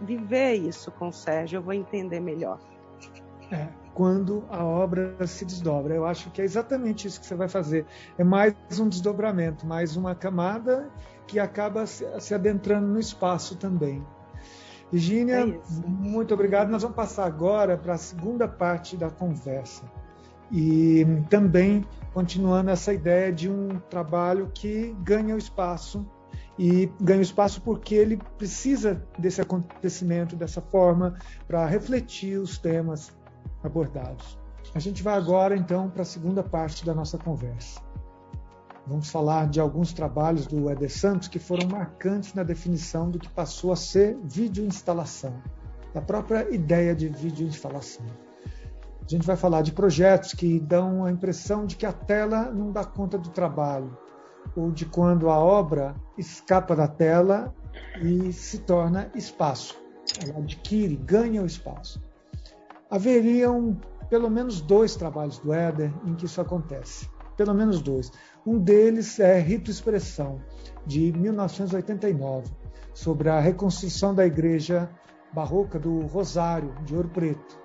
viver 0.00 0.54
isso 0.54 0.90
com 0.92 1.08
o 1.08 1.12
Sérgio, 1.12 1.58
eu 1.58 1.62
vou 1.62 1.72
entender 1.72 2.20
melhor. 2.20 2.58
É, 3.52 3.68
quando 3.94 4.44
a 4.50 4.64
obra 4.64 5.16
se 5.26 5.44
desdobra, 5.44 5.94
eu 5.94 6.04
acho 6.04 6.30
que 6.30 6.42
é 6.42 6.44
exatamente 6.44 7.06
isso 7.06 7.20
que 7.20 7.26
você 7.26 7.36
vai 7.36 7.48
fazer. 7.48 7.86
É 8.18 8.24
mais 8.24 8.54
um 8.78 8.88
desdobramento, 8.88 9.66
mais 9.66 9.96
uma 9.96 10.14
camada 10.14 10.90
que 11.26 11.38
acaba 11.38 11.86
se 11.86 12.34
adentrando 12.34 12.88
no 12.88 12.98
espaço 12.98 13.56
também. 13.56 14.04
Virginia, 14.90 15.40
é 15.40 15.60
muito 15.86 16.34
obrigado. 16.34 16.70
Nós 16.70 16.82
vamos 16.82 16.96
passar 16.96 17.24
agora 17.24 17.76
para 17.76 17.94
a 17.94 17.98
segunda 17.98 18.46
parte 18.46 18.96
da 18.96 19.10
conversa. 19.10 19.84
E 20.50 21.06
também 21.30 21.84
continuando 22.12 22.70
essa 22.70 22.92
ideia 22.92 23.32
de 23.32 23.48
um 23.48 23.78
trabalho 23.90 24.50
que 24.52 24.94
ganha 25.02 25.34
o 25.34 25.38
espaço 25.38 26.06
e 26.58 26.90
ganha 27.00 27.20
o 27.20 27.22
espaço 27.22 27.60
porque 27.62 27.94
ele 27.94 28.20
precisa 28.38 29.02
desse 29.18 29.40
acontecimento 29.40 30.36
dessa 30.36 30.60
forma 30.60 31.16
para 31.46 31.66
refletir 31.66 32.38
os 32.38 32.58
temas 32.58 33.12
abordados. 33.66 34.38
A 34.74 34.78
gente 34.78 35.02
vai 35.02 35.14
agora 35.14 35.56
então 35.56 35.88
para 35.88 36.02
a 36.02 36.06
segunda 36.06 36.42
parte 36.42 36.84
da 36.84 36.94
nossa 36.94 37.18
conversa. 37.18 37.80
Vamos 38.86 39.08
falar 39.08 39.48
de 39.48 39.60
alguns 39.60 39.92
trabalhos 39.92 40.46
do 40.46 40.70
Eder 40.70 40.92
Santos 40.92 41.28
que 41.28 41.38
foram 41.38 41.66
marcantes 41.68 42.34
na 42.34 42.42
definição 42.42 43.10
do 43.10 43.18
que 43.18 43.28
passou 43.28 43.72
a 43.72 43.76
ser 43.76 44.18
videoinstalação, 44.24 45.42
da 45.94 46.02
própria 46.02 46.54
ideia 46.54 46.94
de 46.94 47.08
videoinstalação. 47.08 48.04
A 49.02 49.08
gente 49.08 49.26
vai 49.26 49.36
falar 49.36 49.62
de 49.62 49.72
projetos 49.72 50.34
que 50.34 50.60
dão 50.60 51.04
a 51.04 51.10
impressão 51.10 51.66
de 51.66 51.76
que 51.76 51.86
a 51.86 51.92
tela 51.92 52.50
não 52.50 52.72
dá 52.72 52.84
conta 52.84 53.16
do 53.16 53.30
trabalho, 53.30 53.96
ou 54.56 54.70
de 54.70 54.84
quando 54.84 55.30
a 55.30 55.38
obra 55.38 55.94
escapa 56.18 56.76
da 56.76 56.88
tela 56.88 57.54
e 58.02 58.32
se 58.32 58.58
torna 58.58 59.10
espaço. 59.14 59.78
Ela 60.22 60.38
adquire, 60.38 60.96
ganha 60.96 61.42
o 61.42 61.46
espaço. 61.46 62.02
Haveriam 62.94 63.76
pelo 64.08 64.30
menos 64.30 64.60
dois 64.60 64.94
trabalhos 64.94 65.40
do 65.40 65.52
Éder 65.52 65.92
em 66.06 66.14
que 66.14 66.26
isso 66.26 66.40
acontece. 66.40 67.10
Pelo 67.36 67.52
menos 67.52 67.82
dois. 67.82 68.12
Um 68.46 68.56
deles 68.56 69.18
é 69.18 69.40
Rito 69.40 69.68
Expressão, 69.68 70.40
de 70.86 71.12
1989, 71.12 72.52
sobre 72.92 73.28
a 73.28 73.40
reconstrução 73.40 74.14
da 74.14 74.24
igreja 74.24 74.88
barroca 75.32 75.76
do 75.76 76.02
Rosário, 76.06 76.72
de 76.84 76.94
Ouro 76.94 77.08
Preto. 77.08 77.58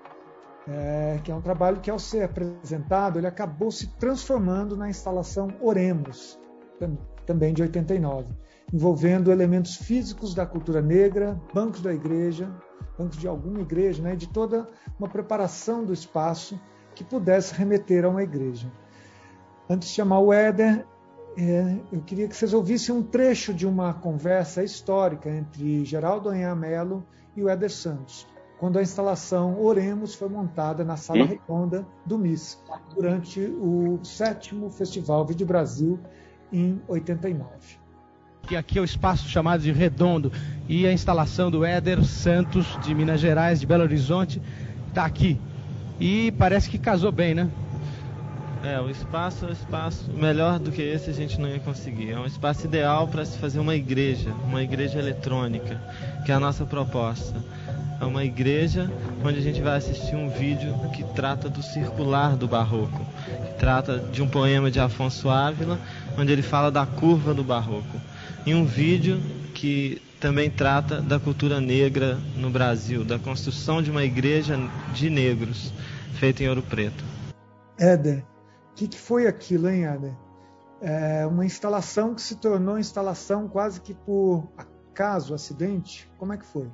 É, 0.67 1.19
que 1.23 1.31
é 1.31 1.35
um 1.35 1.41
trabalho 1.41 1.79
que, 1.79 1.91
ao 1.91 1.99
ser 1.99 2.23
apresentado, 2.23 3.19
ele 3.19 3.27
acabou 3.27 3.69
se 3.69 3.85
transformando 3.99 4.75
na 4.75 4.89
instalação 4.89 5.49
Oremos, 5.61 6.39
também 7.27 7.53
de 7.53 7.61
89, 7.61 8.33
envolvendo 8.73 9.31
elementos 9.31 9.75
físicos 9.75 10.33
da 10.33 10.45
cultura 10.45 10.81
negra, 10.81 11.39
bancos 11.53 11.81
da 11.81 11.93
igreja, 11.93 12.49
bancos 12.97 13.17
de 13.17 13.27
alguma 13.27 13.61
igreja, 13.61 14.01
né, 14.01 14.15
de 14.15 14.27
toda 14.27 14.67
uma 14.97 15.07
preparação 15.07 15.83
do 15.83 15.93
espaço 15.93 16.59
que 16.93 17.03
pudesse 17.03 17.53
remeter 17.53 18.05
a 18.05 18.09
uma 18.09 18.23
igreja. 18.23 18.71
Antes 19.69 19.89
de 19.89 19.95
chamar 19.95 20.19
o 20.19 20.33
Éder, 20.33 20.85
é, 21.37 21.79
eu 21.91 22.01
queria 22.01 22.27
que 22.27 22.35
vocês 22.35 22.53
ouvissem 22.53 22.93
um 22.93 23.03
trecho 23.03 23.53
de 23.53 23.65
uma 23.65 23.93
conversa 23.93 24.63
histórica 24.63 25.29
entre 25.29 25.85
Geraldo 25.85 26.29
Anhamelo 26.29 27.05
e 27.35 27.43
o 27.43 27.47
Éder 27.47 27.71
Santos, 27.71 28.27
quando 28.59 28.77
a 28.77 28.81
instalação 28.81 29.61
Oremos 29.61 30.15
foi 30.15 30.27
montada 30.27 30.83
na 30.83 30.97
Sala 30.97 31.25
Redonda 31.25 31.87
do 32.05 32.17
MIS, 32.17 32.61
durante 32.93 33.39
o 33.41 33.99
sétimo 34.03 34.69
Festival 34.69 35.25
Vídeo 35.25 35.47
Brasil, 35.47 35.99
em 36.51 36.81
89. 36.87 37.88
Que 38.49 38.55
aqui 38.55 38.79
é 38.79 38.81
o 38.81 38.83
espaço 38.83 39.29
chamado 39.29 39.61
de 39.61 39.71
Redondo 39.71 40.31
e 40.67 40.87
a 40.87 40.91
instalação 40.91 41.51
do 41.51 41.63
Éder 41.63 42.03
Santos, 42.03 42.65
de 42.83 42.95
Minas 42.95 43.21
Gerais, 43.21 43.59
de 43.59 43.67
Belo 43.67 43.83
Horizonte, 43.83 44.41
está 44.87 45.05
aqui. 45.05 45.39
E 45.99 46.31
parece 46.31 46.67
que 46.67 46.79
casou 46.79 47.11
bem, 47.11 47.35
né? 47.35 47.47
É, 48.63 48.81
o 48.81 48.89
espaço 48.89 49.45
é 49.45 49.49
um 49.49 49.51
espaço 49.51 50.11
melhor 50.11 50.57
do 50.57 50.71
que 50.71 50.81
esse 50.81 51.11
a 51.11 51.13
gente 51.13 51.39
não 51.39 51.47
ia 51.47 51.59
conseguir. 51.59 52.09
É 52.09 52.17
um 52.17 52.25
espaço 52.25 52.65
ideal 52.65 53.07
para 53.07 53.23
se 53.23 53.37
fazer 53.37 53.59
uma 53.59 53.75
igreja, 53.75 54.33
uma 54.47 54.63
igreja 54.63 54.97
eletrônica, 54.97 55.79
que 56.25 56.31
é 56.31 56.33
a 56.33 56.39
nossa 56.39 56.65
proposta. 56.65 57.35
É 58.01 58.05
uma 58.05 58.25
igreja 58.25 58.91
onde 59.23 59.37
a 59.37 59.43
gente 59.43 59.61
vai 59.61 59.77
assistir 59.77 60.15
um 60.15 60.27
vídeo 60.27 60.73
que 60.91 61.03
trata 61.13 61.47
do 61.49 61.61
circular 61.61 62.35
do 62.35 62.47
barroco, 62.47 63.05
que 63.45 63.59
trata 63.59 63.99
de 64.11 64.23
um 64.23 64.27
poema 64.27 64.71
de 64.71 64.79
Afonso 64.79 65.29
Ávila, 65.29 65.77
onde 66.17 66.31
ele 66.31 66.41
fala 66.41 66.71
da 66.71 66.87
curva 66.87 67.31
do 67.31 67.43
barroco. 67.43 68.08
E 68.49 68.55
um 68.55 68.65
vídeo 68.65 69.19
que 69.53 70.01
também 70.19 70.49
trata 70.49 70.99
da 70.99 71.19
cultura 71.19 71.61
negra 71.61 72.17
no 72.35 72.49
Brasil, 72.49 73.05
da 73.05 73.19
construção 73.19 73.79
de 73.79 73.91
uma 73.91 74.03
igreja 74.03 74.57
de 74.91 75.07
negros, 75.07 75.71
feita 76.15 76.41
em 76.41 76.49
Ouro 76.49 76.63
Preto. 76.63 77.03
Éder, 77.77 78.25
que, 78.75 78.87
que 78.87 78.97
foi 78.97 79.27
aquilo, 79.27 79.69
hein, 79.69 79.85
Ada? 79.85 80.17
É 80.81 81.27
uma 81.27 81.45
instalação 81.45 82.15
que 82.15 82.23
se 82.23 82.37
tornou 82.37 82.79
instalação 82.79 83.47
quase 83.47 83.81
que 83.81 83.93
por 83.93 84.49
acaso, 84.57 85.35
acidente? 85.35 86.09
Como 86.17 86.33
é 86.33 86.37
que 86.37 86.45
foi? 86.47 86.71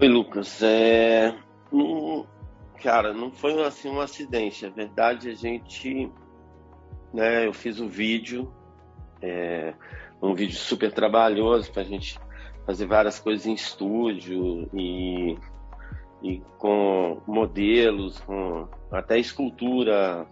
Oi, 0.00 0.08
Lucas. 0.08 0.60
É... 0.60 1.36
Cara, 2.82 3.14
não 3.14 3.30
foi 3.30 3.64
assim 3.64 3.90
um 3.90 4.00
acidente. 4.00 4.66
Na 4.66 4.72
verdade, 4.72 5.30
a 5.30 5.34
gente. 5.36 6.10
Né, 7.14 7.46
eu 7.46 7.52
fiz 7.52 7.78
um 7.78 7.86
vídeo, 7.86 8.52
é... 9.22 9.74
um 10.20 10.34
vídeo 10.34 10.56
super 10.56 10.92
trabalhoso 10.92 11.70
para 11.70 11.82
a 11.82 11.86
gente 11.86 12.18
fazer 12.66 12.86
várias 12.86 13.18
coisas 13.18 13.46
em 13.46 13.54
estúdio 13.54 14.68
e 14.74 15.36
e 16.22 16.40
com 16.58 17.20
modelos, 17.26 18.20
com 18.20 18.68
até 18.92 19.18
escultura 19.18 20.24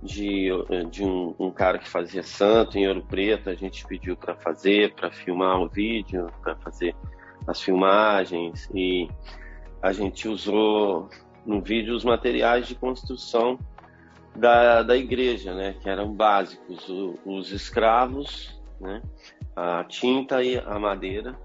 de, 0.00 0.48
de 0.90 1.02
um, 1.02 1.34
um, 1.38 1.50
cara 1.50 1.78
que 1.78 1.88
fazia 1.88 2.22
santo 2.22 2.78
em 2.78 2.86
ouro 2.86 3.02
preto, 3.02 3.50
a 3.50 3.54
gente 3.54 3.84
pediu 3.86 4.16
para 4.16 4.36
fazer, 4.36 4.94
para 4.94 5.10
filmar 5.10 5.60
o 5.60 5.68
vídeo, 5.68 6.30
para 6.42 6.54
fazer 6.56 6.94
as 7.46 7.60
filmagens. 7.60 8.70
E 8.72 9.08
a 9.82 9.92
gente 9.92 10.28
usou 10.28 11.08
no 11.44 11.60
vídeo 11.60 11.94
os 11.94 12.04
materiais 12.04 12.68
de 12.68 12.74
construção 12.74 13.58
da, 14.36 14.82
da 14.82 14.96
igreja, 14.96 15.54
né? 15.54 15.74
Que 15.80 15.88
eram 15.88 16.12
básicos, 16.12 16.88
o, 16.88 17.18
os 17.24 17.52
escravos, 17.52 18.60
né? 18.80 19.02
A 19.54 19.84
tinta 19.84 20.42
e 20.42 20.58
a 20.58 20.78
madeira 20.78 21.38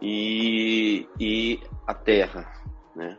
e, 0.00 1.08
e 1.18 1.60
a 1.86 1.94
terra, 1.94 2.46
né? 2.94 3.16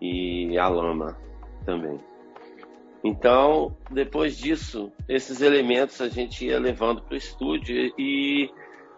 E 0.00 0.58
a 0.58 0.68
lama 0.68 1.16
também. 1.64 2.00
Então, 3.04 3.76
depois 3.90 4.36
disso, 4.36 4.92
esses 5.08 5.40
elementos 5.40 6.00
a 6.00 6.08
gente 6.08 6.46
ia 6.46 6.58
levando 6.58 7.02
para 7.02 7.14
o 7.14 7.16
estúdio 7.16 7.92
e, 7.98 8.50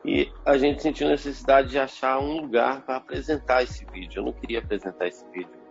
e 0.05 0.31
a 0.45 0.59
gente 0.59 0.83
sentiu 0.83 1.09
necessidade 1.09 1.71
de 1.71 1.79
achar 1.79 2.19
um 2.21 2.43
lugar 2.43 2.83
para 2.83 2.97
apresentar 2.97 3.63
esse 3.63 3.85
vídeo. 3.87 4.21
Eu 4.21 4.27
não 4.27 4.33
queria 4.33 4.59
apresentar 4.59 5.09
esse 5.09 5.27
vídeo 5.31 5.64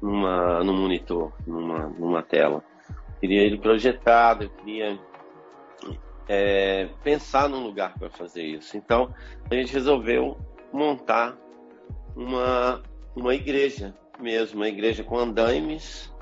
numa, 0.00 0.62
num 0.64 0.76
monitor, 0.76 1.32
numa, 1.46 1.88
numa 1.88 2.22
tela. 2.22 2.64
Eu 2.88 3.20
queria 3.20 3.42
ele 3.42 3.58
projetado, 3.58 4.44
eu 4.44 4.50
queria 4.50 4.98
é, 6.28 6.88
pensar 7.02 7.48
num 7.48 7.62
lugar 7.62 7.98
para 7.98 8.10
fazer 8.10 8.42
isso. 8.42 8.76
Então, 8.76 9.12
a 9.50 9.54
gente 9.54 9.72
resolveu 9.72 10.38
montar 10.72 11.36
uma, 12.14 12.82
uma 13.16 13.34
igreja 13.34 13.94
mesmo, 14.18 14.60
uma 14.60 14.68
igreja 14.68 15.02
com 15.02 15.18
andaimes, 15.18 16.12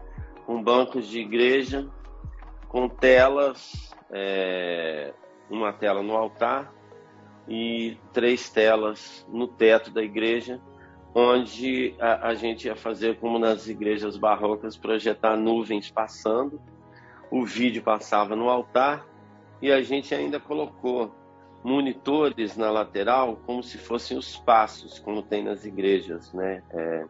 com 0.47 0.63
bancos 0.63 1.09
de 1.09 1.21
igreja, 1.21 1.87
com 2.69 2.89
telas, 2.89 3.95
é, 4.11 5.13
uma 5.51 5.73
tela 5.73 6.03
no 6.03 6.17
altar 6.17 6.73
e 7.47 7.97
três 8.13 8.49
telas 8.51 9.27
no 9.29 9.47
teto 9.47 9.91
da 9.91 10.03
igreja, 10.03 10.61
onde 11.19 11.97
a, 11.99 12.29
a 12.29 12.35
gente 12.35 12.69
ia 12.69 12.77
fazer 12.77 13.19
como 13.19 13.41
nas 13.41 13.67
igrejas 13.67 14.17
barrocas, 14.17 14.77
projetar 14.77 15.37
nuvens 15.37 15.91
passando, 15.91 16.61
o 17.29 17.45
vídeo 17.45 17.83
passava 17.83 18.37
no 18.37 18.49
altar 18.49 19.05
e 19.61 19.73
a 19.73 19.83
gente 19.83 20.15
ainda 20.15 20.39
colocou 20.39 21.13
monitores 21.65 22.57
na 22.57 22.71
lateral 22.71 23.37
como 23.45 23.65
se 23.65 23.79
fossem 23.79 24.17
os 24.17 24.37
passos, 24.37 25.01
como 25.01 25.21
tem 25.21 25.43
nas 25.43 25.65
igrejas, 25.65 26.33
né? 26.33 26.63
É, 26.71 27.05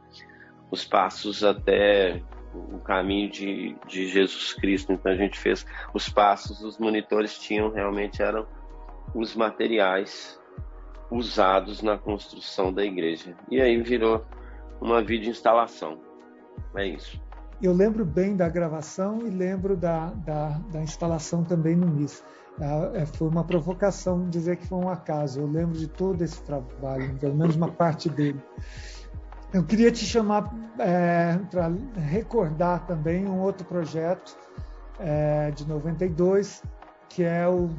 os 0.70 0.86
passos 0.86 1.44
até 1.44 2.22
o 2.54 2.78
caminho 2.78 3.30
de, 3.30 3.76
de 3.86 4.08
Jesus 4.08 4.54
Cristo. 4.54 4.90
Então 4.90 5.12
a 5.12 5.16
gente 5.16 5.38
fez 5.38 5.66
os 5.92 6.08
passos, 6.08 6.62
os 6.62 6.78
monitores 6.78 7.38
tinham 7.38 7.70
realmente 7.70 8.22
eram 8.22 8.46
os 9.14 9.36
materiais 9.36 10.40
usados 11.10 11.82
na 11.82 11.96
construção 11.96 12.72
da 12.72 12.84
igreja. 12.84 13.34
E 13.50 13.60
aí 13.60 13.80
virou 13.82 14.24
uma 14.80 15.02
vídeo 15.02 15.30
instalação. 15.30 15.98
É 16.74 16.86
isso. 16.86 17.20
Eu 17.60 17.72
lembro 17.72 18.04
bem 18.04 18.36
da 18.36 18.48
gravação 18.48 19.26
e 19.26 19.30
lembro 19.30 19.76
da, 19.76 20.10
da, 20.10 20.50
da 20.70 20.80
instalação 20.80 21.42
também 21.42 21.74
no 21.74 21.88
MIS. 21.88 22.22
É, 22.94 23.06
foi 23.06 23.28
uma 23.28 23.44
provocação 23.44 24.28
dizer 24.28 24.56
que 24.56 24.66
foi 24.66 24.78
um 24.78 24.88
acaso. 24.88 25.40
Eu 25.40 25.46
lembro 25.46 25.76
de 25.76 25.86
todo 25.88 26.22
esse 26.22 26.42
trabalho, 26.42 27.16
pelo 27.18 27.34
menos 27.34 27.56
uma 27.56 27.68
parte 27.68 28.08
dele. 28.08 28.40
Eu 29.52 29.64
queria 29.64 29.90
te 29.90 30.04
chamar 30.04 30.52
é, 30.78 31.38
para 31.50 31.72
recordar 31.96 32.86
também 32.86 33.26
um 33.26 33.40
outro 33.40 33.66
projeto 33.66 34.36
é, 34.98 35.50
de 35.52 35.66
92, 35.66 36.62
que 37.08 37.22
é 37.22 37.48
o 37.48 37.70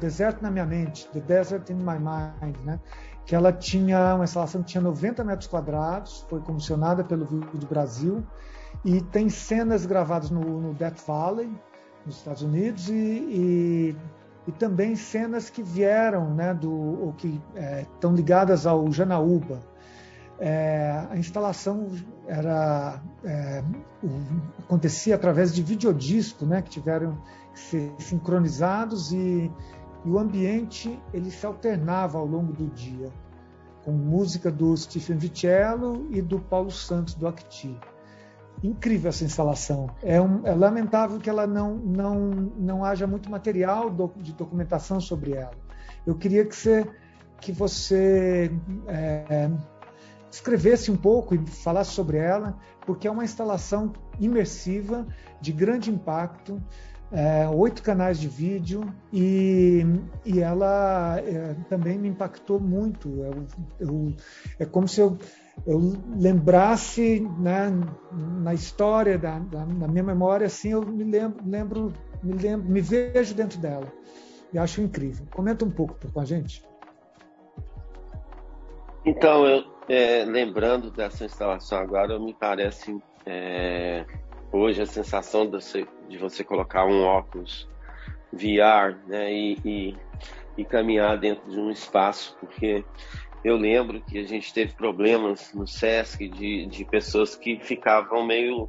Deserto 0.00 0.42
na 0.42 0.50
Minha 0.50 0.66
Mente, 0.66 1.08
The 1.12 1.20
Desert 1.20 1.70
in 1.70 1.76
My 1.76 1.98
Mind, 1.98 2.56
né? 2.64 2.80
que 3.28 3.34
ela 3.34 3.52
tinha 3.52 4.14
uma 4.14 4.24
instalação 4.24 4.62
que 4.62 4.68
tinha 4.68 4.80
90 4.80 5.22
metros 5.22 5.46
quadrados, 5.46 6.24
foi 6.30 6.40
comissionada 6.40 7.04
pelo 7.04 7.26
Vídeo 7.26 7.68
Brasil, 7.68 8.24
e 8.82 9.02
tem 9.02 9.28
cenas 9.28 9.84
gravadas 9.84 10.30
no, 10.30 10.40
no 10.40 10.72
Death 10.72 11.06
Valley, 11.06 11.52
nos 12.06 12.16
Estados 12.16 12.40
Unidos, 12.40 12.88
e, 12.88 12.94
e, 12.94 13.96
e 14.46 14.52
também 14.52 14.96
cenas 14.96 15.50
que 15.50 15.62
vieram, 15.62 16.32
né, 16.32 16.54
do, 16.54 16.72
ou 16.72 17.12
que 17.12 17.38
é, 17.54 17.82
estão 17.82 18.14
ligadas 18.14 18.66
ao 18.66 18.90
Janaúba, 18.90 19.60
é, 20.40 21.06
a 21.10 21.16
instalação 21.16 21.88
era 22.26 23.00
é, 23.24 23.62
acontecia 24.60 25.14
através 25.14 25.52
de 25.52 25.62
videodisco, 25.62 26.46
né, 26.46 26.62
que 26.62 26.70
tiveram 26.70 27.18
que 27.52 27.58
ser 27.58 27.92
sincronizados 27.98 29.12
e, 29.12 29.50
e, 30.04 30.08
o 30.08 30.18
ambiente 30.18 30.98
ele 31.12 31.30
se 31.30 31.44
alternava 31.44 32.18
ao 32.18 32.26
longo 32.26 32.52
do 32.52 32.66
dia, 32.68 33.10
com 33.84 33.92
música 33.92 34.50
do 34.50 34.76
Stephen 34.76 35.16
Vicello 35.16 36.06
e 36.10 36.22
do 36.22 36.38
Paulo 36.38 36.70
Santos 36.70 37.14
do 37.14 37.26
Acti. 37.26 37.78
Incrível 38.62 39.08
essa 39.08 39.24
instalação. 39.24 39.88
É, 40.02 40.20
um, 40.20 40.44
é 40.44 40.52
lamentável 40.52 41.18
que 41.18 41.30
ela 41.30 41.46
não, 41.46 41.76
não, 41.76 42.30
não 42.56 42.84
haja 42.84 43.06
muito 43.06 43.30
material 43.30 43.88
do, 43.88 44.12
de 44.16 44.32
documentação 44.32 45.00
sobre 45.00 45.32
ela. 45.32 45.54
Eu 46.04 46.16
queria 46.16 46.44
que 46.44 46.56
você, 46.56 46.86
que 47.40 47.52
você 47.52 48.50
é, 48.88 49.48
escrevesse 50.30 50.90
um 50.90 50.96
pouco 50.96 51.34
e 51.34 51.46
falasse 51.46 51.92
sobre 51.92 52.18
ela, 52.18 52.58
porque 52.86 53.06
é 53.08 53.10
uma 53.10 53.24
instalação 53.24 53.92
imersiva, 54.18 55.06
de 55.40 55.52
grande 55.52 55.90
impacto, 55.90 56.60
é, 57.10 57.48
oito 57.48 57.82
canais 57.82 58.18
de 58.18 58.28
vídeo 58.28 58.92
e, 59.12 59.82
e 60.24 60.40
ela 60.40 61.18
é, 61.18 61.54
também 61.68 61.98
me 61.98 62.08
impactou 62.08 62.60
muito. 62.60 63.08
Eu, 63.08 63.46
eu, 63.80 64.14
é 64.58 64.66
como 64.66 64.86
se 64.86 65.00
eu, 65.00 65.16
eu 65.66 65.96
lembrasse 66.16 67.26
né, 67.38 67.70
na 68.12 68.52
história, 68.52 69.18
da, 69.18 69.38
da, 69.38 69.64
na 69.64 69.88
minha 69.88 70.04
memória, 70.04 70.46
assim, 70.46 70.70
eu 70.70 70.84
me 70.84 71.04
lembro, 71.04 71.42
lembro, 71.46 71.92
me 72.22 72.34
lembro, 72.34 72.68
me 72.68 72.80
vejo 72.80 73.34
dentro 73.34 73.58
dela. 73.58 73.90
E 74.52 74.58
acho 74.58 74.80
incrível. 74.80 75.26
Comenta 75.30 75.64
um 75.64 75.70
pouco 75.70 75.96
com 76.12 76.20
a 76.20 76.24
gente. 76.24 76.67
Então, 79.08 79.46
eu, 79.46 79.64
é, 79.88 80.22
lembrando 80.26 80.90
dessa 80.90 81.24
instalação 81.24 81.78
agora, 81.78 82.18
me 82.18 82.34
parece 82.34 82.94
é, 83.24 84.04
hoje 84.52 84.82
a 84.82 84.86
sensação 84.86 85.46
de 85.46 85.52
você, 85.52 85.86
de 86.10 86.18
você, 86.18 86.44
colocar 86.44 86.84
um 86.84 87.02
óculos 87.04 87.66
VR 88.30 88.98
né, 89.06 89.32
e, 89.32 89.56
e, 89.64 89.96
e, 90.58 90.64
caminhar 90.66 91.16
dentro 91.16 91.50
de 91.50 91.58
um 91.58 91.70
espaço, 91.70 92.36
porque 92.38 92.84
eu 93.42 93.56
lembro 93.56 94.02
que 94.02 94.18
a 94.18 94.24
gente 94.24 94.52
teve 94.52 94.74
problemas 94.74 95.54
no 95.54 95.66
SESC 95.66 96.28
de, 96.28 96.66
de 96.66 96.84
pessoas 96.84 97.34
que 97.34 97.58
ficavam 97.60 98.26
meio 98.26 98.68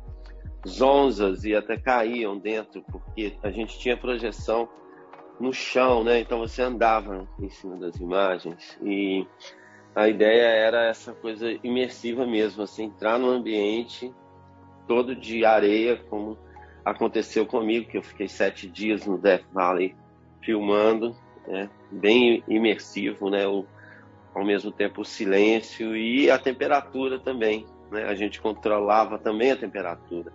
zonzas 0.65 1.43
e 1.43 1.54
até 1.54 1.75
caíam 1.75 2.38
dentro, 2.38 2.82
porque 2.89 3.36
a 3.43 3.52
gente 3.52 3.78
tinha 3.78 3.97
projeção 3.97 4.69
no 5.38 5.52
chão, 5.52 6.02
né? 6.02 6.21
Então 6.21 6.39
você 6.39 6.62
andava 6.62 7.28
em 7.41 7.49
cima 7.49 7.75
das 7.75 7.97
imagens 7.97 8.78
e 8.82 9.28
a 9.95 10.08
ideia 10.08 10.45
era 10.45 10.86
essa 10.86 11.13
coisa 11.13 11.52
imersiva 11.63 12.25
mesmo, 12.25 12.63
assim, 12.63 12.86
entrar 12.86 13.17
no 13.17 13.30
ambiente 13.30 14.13
todo 14.88 15.15
de 15.15 15.45
areia, 15.45 15.97
como 16.10 16.38
aconteceu 16.84 17.45
comigo, 17.45 17.89
que 17.89 17.97
eu 17.97 18.04
fiquei 18.04 18.28
sete 18.28 18.67
dias 18.67 19.06
no 19.06 19.17
Death 19.17 19.45
Valley 19.52 19.95
filmando, 20.41 21.15
né? 21.47 21.69
bem 21.91 22.43
imersivo, 22.47 23.30
né? 23.30 23.47
O, 23.47 23.65
ao 24.34 24.45
mesmo 24.45 24.71
tempo 24.71 25.02
o 25.02 25.06
silêncio 25.06 25.95
e 25.95 26.30
a 26.30 26.39
temperatura 26.39 27.19
também, 27.19 27.65
né? 27.91 28.06
A 28.06 28.15
gente 28.15 28.41
controlava 28.41 29.19
também 29.19 29.52
a 29.52 29.58
temperatura. 29.58 30.32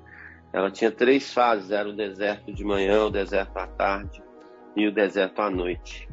Ela 0.53 0.71
tinha 0.71 0.90
três 0.90 1.33
fases, 1.33 1.71
era 1.71 1.88
o 1.88 1.93
deserto 1.93 2.53
de 2.53 2.64
manhã, 2.64 3.07
o 3.07 3.11
deserto 3.11 3.57
à 3.57 3.67
tarde 3.67 4.23
e 4.77 4.87
o 4.87 4.93
deserto 4.93 5.40
à 5.40 5.51
noite. 5.51 6.09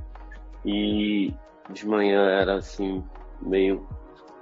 E 0.65 1.31
de 1.69 1.87
manhã 1.87 2.27
era 2.27 2.55
assim 2.55 3.03
meio 3.41 3.87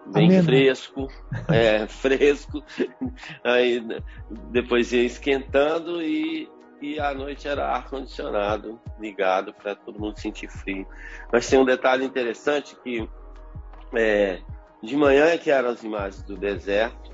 bem 0.08 0.26
Amém. 0.26 0.44
fresco, 0.44 1.08
é, 1.50 1.88
fresco. 1.88 2.64
Aí 3.44 3.84
depois 4.52 4.92
ia 4.92 5.04
esquentando 5.04 6.02
e, 6.02 6.50
e 6.82 7.00
à 7.00 7.14
noite 7.14 7.48
era 7.48 7.68
ar 7.68 7.90
condicionado 7.90 8.80
ligado 9.00 9.54
para 9.54 9.76
todo 9.76 10.00
mundo 10.00 10.20
sentir 10.20 10.50
frio. 10.50 10.88
Mas 11.32 11.50
tem 11.50 11.60
um 11.60 11.66
detalhe 11.66 12.06
interessante 12.06 12.76
que 12.84 13.08
é, 13.94 14.40
de 14.82 14.96
manhã 14.96 15.26
é 15.26 15.38
que 15.38 15.52
eram 15.52 15.70
as 15.70 15.84
imagens 15.84 16.24
do 16.24 16.38
deserto, 16.38 17.12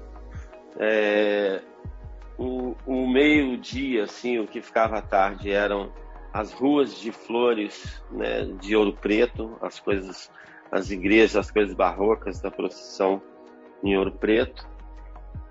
é, 0.77 1.61
o, 2.37 2.75
o 2.85 3.07
meio 3.07 3.57
dia 3.57 4.03
assim, 4.03 4.39
o 4.39 4.47
que 4.47 4.61
ficava 4.61 4.97
à 4.97 5.01
tarde 5.01 5.51
eram 5.51 5.91
as 6.33 6.51
ruas 6.51 6.99
de 6.99 7.13
flores, 7.13 8.03
né, 8.11 8.43
de 8.59 8.75
ouro 8.75 8.93
preto, 8.93 9.57
as 9.61 9.79
coisas 9.79 10.29
as 10.75 10.91
igrejas, 10.91 11.37
as 11.37 11.49
coisas 11.49 11.73
barrocas 11.73 12.41
da 12.41 12.51
procissão 12.51 13.21
em 13.81 13.97
Ouro 13.97 14.11
Preto. 14.11 14.67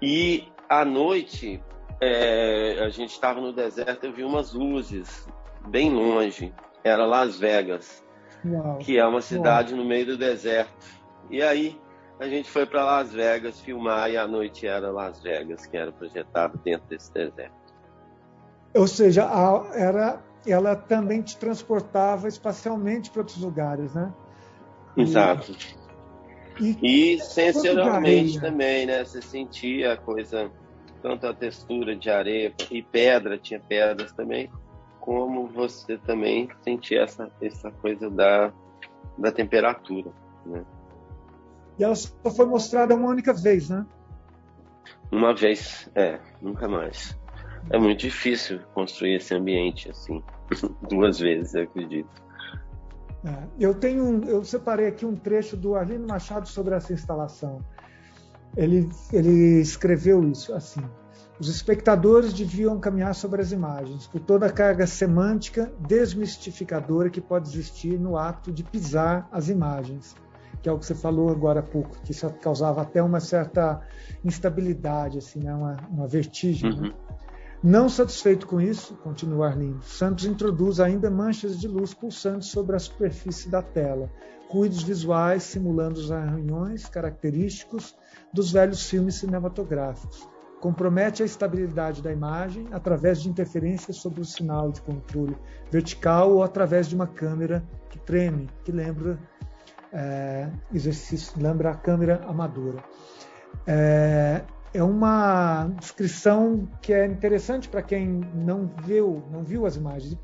E 0.02 0.46
à 0.68 0.84
noite, 0.84 1.62
é, 1.98 2.84
a 2.84 2.90
gente 2.90 3.12
estava 3.12 3.40
no 3.40 3.50
deserto, 3.50 4.04
eu 4.04 4.12
vi 4.12 4.22
umas 4.22 4.52
luzes 4.52 5.26
bem 5.66 5.90
longe. 5.90 6.52
Era 6.84 7.06
Las 7.06 7.38
Vegas, 7.38 8.04
Uau. 8.44 8.76
que 8.76 8.98
é 8.98 9.06
uma 9.06 9.22
cidade 9.22 9.72
Uau. 9.72 9.82
no 9.82 9.88
meio 9.88 10.04
do 10.04 10.18
deserto. 10.18 10.84
E 11.30 11.42
aí 11.42 11.80
a 12.20 12.28
gente 12.28 12.50
foi 12.50 12.66
para 12.66 12.84
Las 12.84 13.10
Vegas 13.10 13.58
filmar 13.60 14.10
e 14.10 14.18
à 14.18 14.26
noite 14.26 14.66
era 14.66 14.90
Las 14.90 15.22
Vegas, 15.22 15.64
que 15.64 15.76
era 15.78 15.90
projetado 15.90 16.60
dentro 16.62 16.86
desse 16.86 17.10
deserto. 17.14 17.54
Ou 18.74 18.86
seja, 18.86 19.24
a, 19.24 19.74
era, 19.74 20.22
ela 20.46 20.76
também 20.76 21.22
te 21.22 21.38
transportava 21.38 22.28
espacialmente 22.28 23.10
para 23.10 23.20
outros 23.20 23.40
lugares, 23.40 23.94
né? 23.94 24.12
Exato. 24.96 25.54
E, 26.60 27.14
e 27.14 27.20
sensorialmente 27.20 28.40
também, 28.40 28.86
né? 28.86 29.04
Você 29.04 29.20
sentia 29.20 29.94
a 29.94 29.96
coisa, 29.96 30.50
tanto 31.02 31.26
a 31.26 31.34
textura 31.34 31.96
de 31.96 32.10
areia 32.10 32.52
e 32.70 32.82
pedra, 32.82 33.36
tinha 33.38 33.58
pedras 33.58 34.12
também, 34.12 34.50
como 35.00 35.48
você 35.48 35.98
também 35.98 36.48
sentia 36.62 37.02
essa, 37.02 37.30
essa 37.42 37.70
coisa 37.70 38.08
da, 38.08 38.52
da 39.18 39.32
temperatura, 39.32 40.10
né? 40.46 40.64
E 41.78 41.82
ela 41.82 41.94
só 41.94 42.30
foi 42.34 42.46
mostrada 42.46 42.94
uma 42.94 43.08
única 43.08 43.32
vez, 43.32 43.68
né? 43.68 43.84
Uma 45.10 45.34
vez, 45.34 45.90
é, 45.94 46.20
nunca 46.40 46.68
mais. 46.68 47.18
É 47.70 47.78
muito 47.78 48.00
difícil 48.00 48.60
construir 48.74 49.16
esse 49.16 49.34
ambiente 49.34 49.90
assim, 49.90 50.22
duas 50.88 51.18
vezes, 51.18 51.54
eu 51.54 51.64
acredito. 51.64 52.23
É, 53.24 53.44
eu 53.58 53.74
tenho, 53.74 54.22
eu 54.24 54.44
separei 54.44 54.86
aqui 54.86 55.06
um 55.06 55.16
trecho 55.16 55.56
do 55.56 55.74
Arlindo 55.74 56.06
Machado 56.06 56.48
sobre 56.48 56.74
essa 56.74 56.92
instalação. 56.92 57.60
Ele, 58.56 58.88
ele 59.12 59.60
escreveu 59.60 60.28
isso 60.28 60.54
assim: 60.54 60.82
os 61.40 61.48
espectadores 61.48 62.32
deviam 62.32 62.78
caminhar 62.78 63.14
sobre 63.14 63.40
as 63.40 63.50
imagens, 63.50 64.06
por 64.06 64.20
toda 64.20 64.46
a 64.46 64.52
carga 64.52 64.86
semântica 64.86 65.72
desmistificadora 65.80 67.08
que 67.08 67.20
pode 67.20 67.48
existir 67.48 67.98
no 67.98 68.16
ato 68.16 68.52
de 68.52 68.62
pisar 68.62 69.28
as 69.32 69.48
imagens 69.48 70.14
que 70.64 70.68
é 70.70 70.72
o 70.72 70.78
que 70.78 70.86
você 70.86 70.94
falou 70.94 71.28
agora 71.28 71.60
há 71.60 71.62
pouco, 71.62 71.94
que 72.02 72.12
isso 72.12 72.26
causava 72.40 72.80
até 72.80 73.02
uma 73.02 73.20
certa 73.20 73.82
instabilidade, 74.24 75.18
assim, 75.18 75.40
né? 75.40 75.54
uma, 75.54 75.76
uma 75.90 76.08
vertigem. 76.08 76.70
Né? 76.70 76.76
Uhum. 76.76 76.82
Né? 76.84 76.94
Não 77.66 77.88
satisfeito 77.88 78.46
com 78.46 78.60
isso, 78.60 78.94
continua 78.96 79.46
Arlindo, 79.46 79.82
Santos 79.82 80.26
introduz 80.26 80.80
ainda 80.80 81.10
manchas 81.10 81.58
de 81.58 81.66
luz 81.66 81.94
pulsantes 81.94 82.48
sobre 82.48 82.76
a 82.76 82.78
superfície 82.78 83.48
da 83.48 83.62
tela, 83.62 84.12
ruídos 84.50 84.82
visuais 84.82 85.44
simulando 85.44 85.98
os 85.98 86.12
arranhões 86.12 86.84
característicos 86.84 87.96
dos 88.30 88.52
velhos 88.52 88.86
filmes 88.90 89.14
cinematográficos. 89.14 90.28
Compromete 90.60 91.22
a 91.22 91.26
estabilidade 91.26 92.02
da 92.02 92.12
imagem 92.12 92.68
através 92.70 93.22
de 93.22 93.30
interferências 93.30 93.96
sobre 93.96 94.20
o 94.20 94.26
sinal 94.26 94.70
de 94.70 94.82
controle 94.82 95.34
vertical 95.70 96.32
ou 96.32 96.42
através 96.42 96.86
de 96.86 96.94
uma 96.94 97.06
câmera 97.06 97.64
que 97.88 97.98
treme, 97.98 98.46
que 98.62 98.72
lembra 98.72 99.18
é, 99.90 100.50
exercício, 100.70 101.32
lembra 101.40 101.70
a 101.70 101.74
câmera 101.74 102.22
amadora. 102.26 102.84
É, 103.66 104.42
é 104.74 104.82
uma 104.82 105.68
descrição 105.78 106.68
que 106.82 106.92
é 106.92 107.06
interessante 107.06 107.68
para 107.68 107.80
quem 107.80 108.08
não 108.34 108.68
viu, 108.82 109.22
não 109.30 109.44
viu 109.44 109.64
as 109.64 109.76
imagens. 109.76 110.18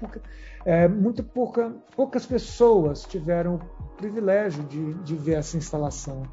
é, 0.65 0.89
muito 0.89 1.23
pouca, 1.23 1.73
poucas 1.95 2.27
pessoas 2.27 3.05
tiveram 3.05 3.55
o 3.55 3.97
privilégio 3.97 4.65
de, 4.65 4.95
de 4.95 5.15
ver 5.15 5.35
essa 5.35 5.57
instalação. 5.57 6.25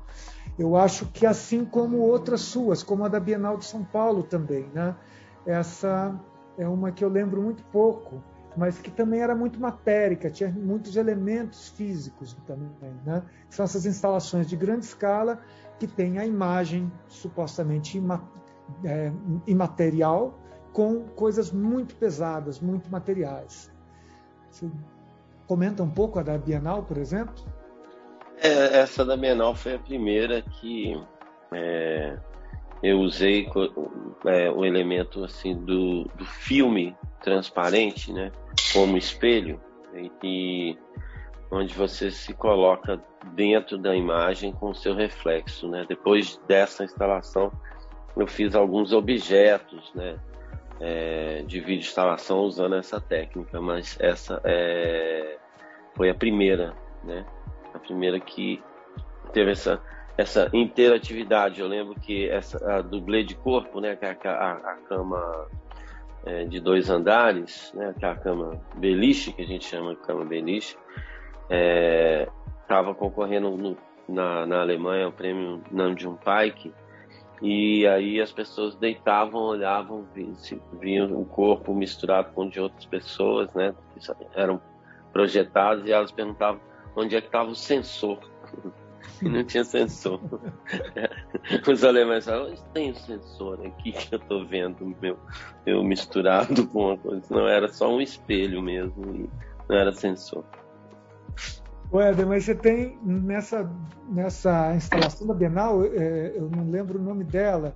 Eu 0.58 0.76
acho 0.76 1.06
que 1.06 1.28
assim 1.28 1.64
como 1.64 2.00
outras 2.00 2.42
suas, 2.42 2.82
como 2.82 3.06
a 3.06 3.08
da 3.08 3.20
Bienal 3.20 3.56
de 3.56 3.66
São 3.66 3.84
Paulo 3.84 4.24
também, 4.24 4.68
né? 4.74 4.96
Essa 5.46 6.20
é 6.58 6.68
uma 6.68 6.92
que 6.92 7.04
eu 7.04 7.10
lembro 7.10 7.42
muito 7.42 7.64
pouco 7.66 8.22
mas 8.58 8.80
que 8.80 8.90
também 8.90 9.22
era 9.22 9.36
muito 9.36 9.60
matérica, 9.60 10.32
tinha 10.32 10.50
muitos 10.50 10.96
elementos 10.96 11.70
físicos 11.70 12.36
também. 12.48 12.72
Né? 13.06 13.22
São 13.52 13.64
essas 13.64 13.86
instalações 13.86 14.48
de 14.48 14.56
grande 14.56 14.84
escala 14.84 15.40
que 15.80 15.88
têm 15.88 16.18
a 16.18 16.26
imagem 16.26 16.92
supostamente 17.08 18.02
é, 18.84 19.12
imaterial 19.46 20.40
com 20.74 21.06
coisas 21.10 21.52
muito 21.52 21.96
pesadas, 21.96 22.60
muito 22.60 22.90
materiais. 22.90 23.72
Você 24.50 24.70
comenta 25.48 25.82
um 25.82 25.90
pouco 25.90 26.20
a 26.20 26.24
da 26.24 26.38
Bienal, 26.38 26.84
por 26.84 26.98
exemplo? 26.98 27.34
É, 28.38 28.80
essa 28.80 29.04
da 29.04 29.18
Bienal 29.18 29.56
foi 29.56 29.76
a 29.76 29.80
primeira 29.80 30.42
que 30.42 31.02
é, 31.52 32.18
eu 32.84 33.00
usei 33.00 33.50
é, 34.26 34.52
o 34.52 34.66
elemento 34.66 35.24
assim 35.24 35.56
do, 35.56 36.04
do 36.16 36.26
filme 36.26 36.96
transparente, 37.22 38.14
né, 38.14 38.32
como 38.74 38.98
espelho 38.98 39.60
e 39.96 40.78
onde 41.50 41.74
você 41.74 42.12
se 42.12 42.34
coloca 42.34 43.02
dentro 43.34 43.78
da 43.78 43.96
imagem 43.96 44.52
com 44.52 44.70
o 44.70 44.76
seu 44.76 44.94
reflexo, 44.94 45.68
né. 45.68 45.86
Depois 45.88 46.40
dessa 46.48 46.84
instalação, 46.84 47.52
eu 48.16 48.28
fiz 48.28 48.56
alguns 48.56 48.92
objetos, 48.94 49.92
né, 49.94 50.20
é, 50.80 51.44
de 51.46 51.60
vídeo 51.60 51.80
instalação 51.82 52.40
usando 52.40 52.76
essa 52.76 53.00
técnica, 53.00 53.60
mas 53.62 53.98
essa 54.00 54.42
é, 54.44 55.38
foi 55.96 56.10
a 56.10 56.16
primeira, 56.16 56.74
né, 57.04 57.26
a 57.74 57.80
primeira 57.80 58.20
que 58.20 58.62
teve 59.34 59.52
essa 59.52 59.82
essa 60.18 60.50
interatividade. 60.52 61.62
Eu 61.62 61.68
lembro 61.68 61.94
que 61.94 62.28
essa 62.28 62.58
a 62.78 62.82
dublê 62.82 63.24
de 63.24 63.36
corpo, 63.36 63.80
né, 63.80 63.96
é 64.02 64.08
a, 64.28 64.32
a, 64.32 64.52
a 64.54 64.76
cama 64.88 65.48
é, 66.26 66.44
de 66.44 66.60
dois 66.60 66.90
andares, 66.90 67.72
né, 67.76 67.94
que 67.98 68.04
é 68.04 68.10
a 68.10 68.16
cama 68.16 68.60
beliche, 68.76 69.32
que 69.32 69.44
a 69.44 69.46
gente 69.46 69.66
chama 69.66 69.94
de 69.94 70.02
cama 70.02 70.26
beliche, 70.26 70.76
estava 71.50 72.92
é, 72.92 72.94
concorrendo 72.94 73.52
no, 73.52 73.78
na, 74.08 74.46
na 74.46 74.62
Alemanha 74.62 75.06
ao 75.06 75.12
prêmio 75.12 75.62
Namjoon 75.72 76.18
Pike, 76.18 76.74
e 77.42 77.86
aí 77.86 78.20
as 78.20 78.32
pessoas 78.32 78.76
deitavam, 78.76 79.42
olhavam, 79.42 80.06
viam 80.80 81.20
o 81.20 81.26
corpo 81.26 81.74
misturado 81.74 82.32
com 82.34 82.46
o 82.46 82.50
de 82.50 82.60
outras 82.60 82.86
pessoas, 82.86 83.54
né, 83.54 83.76
que 83.94 84.00
eram 84.36 84.60
projetados, 85.14 85.86
e 85.86 85.92
elas 85.92 86.12
perguntavam 86.12 86.60
onde 86.96 87.16
é 87.16 87.22
que 87.22 87.28
estava 87.28 87.50
o 87.50 87.56
sensor 87.56 88.20
e 89.22 89.30
não 89.30 89.44
tinha 89.44 89.64
sensor. 89.64 90.20
Os 91.72 91.84
alemães 91.84 92.26
falaram, 92.26 92.56
tem 92.74 92.92
um 92.92 92.96
sensor 92.96 93.66
aqui 93.66 93.92
que 93.92 94.16
eu 94.16 94.20
estou 94.20 94.46
vendo 94.46 94.96
meu, 95.02 95.18
meu 95.66 95.84
misturado 95.84 96.68
com 96.68 96.88
uma 96.88 96.98
coisa. 96.98 97.24
Não, 97.30 97.48
era 97.48 97.68
só 97.68 97.90
um 97.90 98.02
espelho 98.02 98.62
mesmo, 98.62 99.30
não 99.70 99.76
era 99.78 99.92
sensor. 99.92 100.44
Ué, 101.92 102.14
mas 102.26 102.44
você 102.44 102.54
tem 102.54 103.00
nessa, 103.04 103.70
nessa 104.10 104.76
instalação 104.76 105.26
da 105.26 105.34
Bienal, 105.34 105.86
é, 105.86 106.34
eu 106.36 106.50
não 106.50 106.70
lembro 106.70 107.00
o 107.00 107.02
nome 107.02 107.24
dela, 107.24 107.74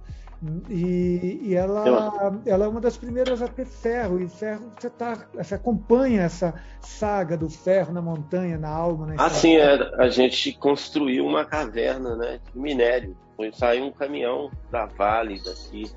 e, 0.70 1.40
e 1.44 1.56
ela, 1.56 2.34
ela 2.46 2.66
é 2.66 2.68
uma 2.68 2.82
das 2.82 2.98
primeiras 2.98 3.42
a 3.44 3.48
ter 3.48 3.66
ferro, 3.66 4.20
e 4.20 4.28
ferro 4.28 4.72
você, 4.78 4.90
tá, 4.90 5.28
você 5.34 5.54
acompanha 5.54 6.24
essa 6.24 6.56
saga 6.82 7.38
do 7.38 7.48
ferro 7.48 7.94
na 7.94 8.02
montanha, 8.02 8.58
na 8.58 8.70
alma. 8.70 9.08
Na 9.08 9.26
assim, 9.26 9.58
é, 9.58 9.96
a 9.98 10.10
gente 10.10 10.52
construiu 10.54 11.26
uma 11.26 11.46
caverna 11.46 12.16
né, 12.16 12.40
de 12.52 12.60
minério. 12.60 13.16
Foi 13.38 13.52
sair 13.54 13.82
um 13.82 13.92
caminhão 13.92 14.52
da 14.72 14.88
Vale 14.88 15.42
daqui 15.44 15.92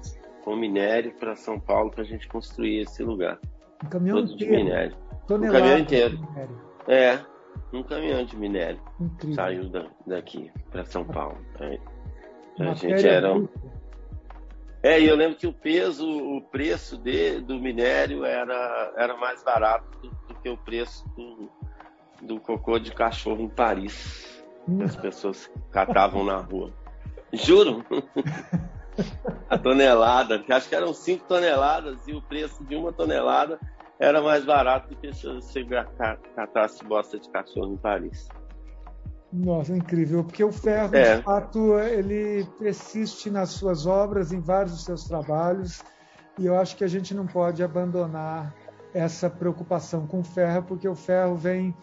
com 0.44 0.54
minério 0.54 1.12
para 1.18 1.34
São 1.34 1.58
Paulo 1.58 1.90
para 1.90 2.02
a 2.02 2.06
gente 2.06 2.28
construir 2.28 2.82
esse 2.82 3.02
lugar. 3.02 3.38
Um 3.82 3.88
caminhão 3.88 4.18
Todo 4.18 4.34
inteiro. 4.34 4.56
de 4.56 4.62
minério. 4.62 4.96
Um 5.30 5.50
caminhão 5.50 5.78
inteiro. 5.78 6.28
É, 6.86 7.18
um 7.76 7.82
caminhão 7.82 8.24
de 8.24 8.36
minério 8.36 8.80
Incrível. 9.00 9.34
saiu 9.34 9.68
da, 9.68 9.86
daqui 10.06 10.50
para 10.70 10.84
São 10.84 11.04
Paulo. 11.04 11.38
É, 11.60 11.78
a 12.60 12.74
gente 12.74 13.06
era. 13.06 13.32
Um, 13.32 13.48
é, 14.82 15.00
e 15.00 15.08
eu 15.08 15.16
lembro 15.16 15.36
que 15.36 15.46
o 15.46 15.52
peso, 15.52 16.06
o 16.06 16.42
preço 16.42 16.98
de, 16.98 17.40
do 17.40 17.58
minério 17.58 18.24
era, 18.24 18.92
era 18.96 19.16
mais 19.16 19.42
barato 19.42 19.86
do, 19.98 20.10
do 20.28 20.34
que 20.40 20.48
o 20.48 20.56
preço 20.58 21.08
do, 21.16 21.50
do, 22.20 22.40
cocô 22.40 22.78
de 22.78 22.92
cachorro 22.92 23.40
em 23.40 23.48
Paris. 23.48 24.44
Que 24.66 24.82
as 24.82 24.96
pessoas 24.96 25.50
catavam 25.70 26.24
na 26.24 26.36
rua. 26.36 26.72
Juro! 27.32 27.84
A 29.50 29.58
tonelada, 29.58 30.38
que 30.38 30.52
acho 30.52 30.68
que 30.68 30.74
eram 30.74 30.94
5 30.94 31.26
toneladas 31.26 32.06
e 32.06 32.12
o 32.12 32.22
preço 32.22 32.64
de 32.64 32.76
uma 32.76 32.92
tonelada 32.92 33.58
era 33.98 34.20
mais 34.20 34.44
barato 34.44 34.88
do 34.88 34.96
que 34.96 35.12
se 35.12 35.26
você 35.26 35.64
catasse 36.34 36.84
bosta 36.84 37.18
de 37.18 37.28
cachorro 37.30 37.74
em 37.74 37.76
Paris. 37.76 38.28
Nossa, 39.32 39.76
incrível, 39.76 40.22
porque 40.22 40.44
o 40.44 40.52
ferro, 40.52 40.94
é. 40.94 41.16
de 41.16 41.22
fato, 41.22 41.78
ele 41.80 42.46
persiste 42.58 43.30
nas 43.30 43.50
suas 43.50 43.84
obras, 43.84 44.32
em 44.32 44.40
vários 44.40 44.72
dos 44.72 44.84
seus 44.84 45.04
trabalhos, 45.04 45.82
e 46.38 46.46
eu 46.46 46.56
acho 46.56 46.76
que 46.76 46.84
a 46.84 46.88
gente 46.88 47.12
não 47.14 47.26
pode 47.26 47.62
abandonar 47.62 48.54
essa 48.92 49.28
preocupação 49.28 50.06
com 50.06 50.20
o 50.20 50.24
ferro, 50.24 50.62
porque 50.62 50.88
o 50.88 50.94
ferro 50.94 51.34
vem, 51.34 51.74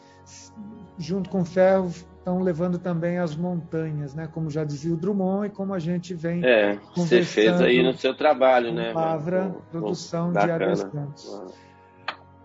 junto 0.97 1.29
com 1.29 1.41
o 1.41 1.45
ferro, 1.45 1.91
estão 2.21 2.41
levando 2.41 2.77
também 2.77 3.17
as 3.17 3.35
montanhas, 3.35 4.13
né? 4.13 4.29
Como 4.33 4.49
já 4.49 4.63
dizia 4.63 4.93
o 4.93 4.97
Drummond 4.97 5.47
e 5.47 5.49
como 5.49 5.73
a 5.73 5.79
gente 5.79 6.13
vem 6.13 6.45
É, 6.45 6.79
você 6.95 7.23
fez 7.23 7.59
aí 7.59 7.83
no 7.83 7.93
seu 7.93 8.15
trabalho, 8.15 8.71
né? 8.71 8.93
Palavra, 8.93 9.53
produção 9.69 10.31
de 10.31 10.39
Santos. 10.77 11.70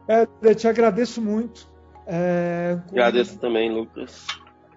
É, 0.08 0.26
eu 0.42 0.54
te 0.54 0.68
agradeço 0.68 1.20
muito. 1.20 1.68
É, 2.06 2.78
Agradeço 2.90 3.38
também, 3.38 3.72
Lucas. 3.72 4.26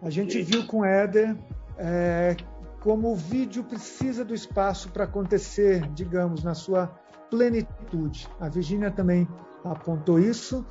A 0.01 0.09
gente 0.09 0.41
viu 0.41 0.65
com 0.65 0.79
o 0.79 0.85
Éder 0.85 1.35
é, 1.77 2.35
como 2.79 3.11
o 3.11 3.15
vídeo 3.15 3.63
precisa 3.63 4.23
do 4.25 4.33
espaço 4.33 4.89
para 4.89 5.03
acontecer, 5.03 5.87
digamos, 5.93 6.43
na 6.43 6.53
sua 6.53 6.87
plenitude. 7.29 8.27
A 8.39 8.49
Virginia 8.49 8.89
também 8.89 9.27
apontou 9.63 10.19
isso. 10.19 10.65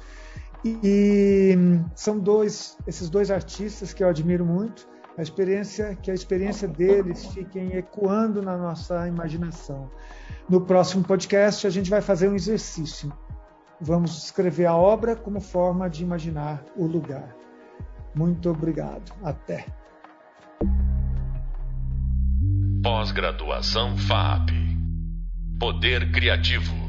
E, 0.64 1.54
são 1.94 2.18
dois, 2.18 2.76
esses 2.86 3.08
dois 3.08 3.30
artistas 3.30 3.92
que 3.92 4.02
eu 4.02 4.08
admiro 4.08 4.44
muito. 4.44 4.88
A 5.16 5.22
experiência, 5.22 5.96
que 5.96 6.10
a 6.10 6.14
experiência 6.14 6.68
deles 6.68 7.26
fiquem 7.26 7.76
ecoando 7.76 8.40
na 8.40 8.56
nossa 8.56 9.06
imaginação. 9.06 9.90
No 10.48 10.60
próximo 10.60 11.04
podcast 11.04 11.66
a 11.66 11.70
gente 11.70 11.90
vai 11.90 12.00
fazer 12.00 12.28
um 12.28 12.34
exercício. 12.34 13.12
Vamos 13.80 14.24
escrever 14.24 14.66
a 14.66 14.74
obra 14.74 15.14
como 15.14 15.40
forma 15.40 15.88
de 15.88 16.02
imaginar 16.02 16.64
o 16.76 16.84
lugar. 16.84 17.34
Muito 18.14 18.50
obrigado. 18.50 19.12
Até. 19.22 19.66
Pós-graduação 22.82 23.96
FAP. 23.96 24.50
Poder 25.60 26.10
Criativo. 26.10 26.87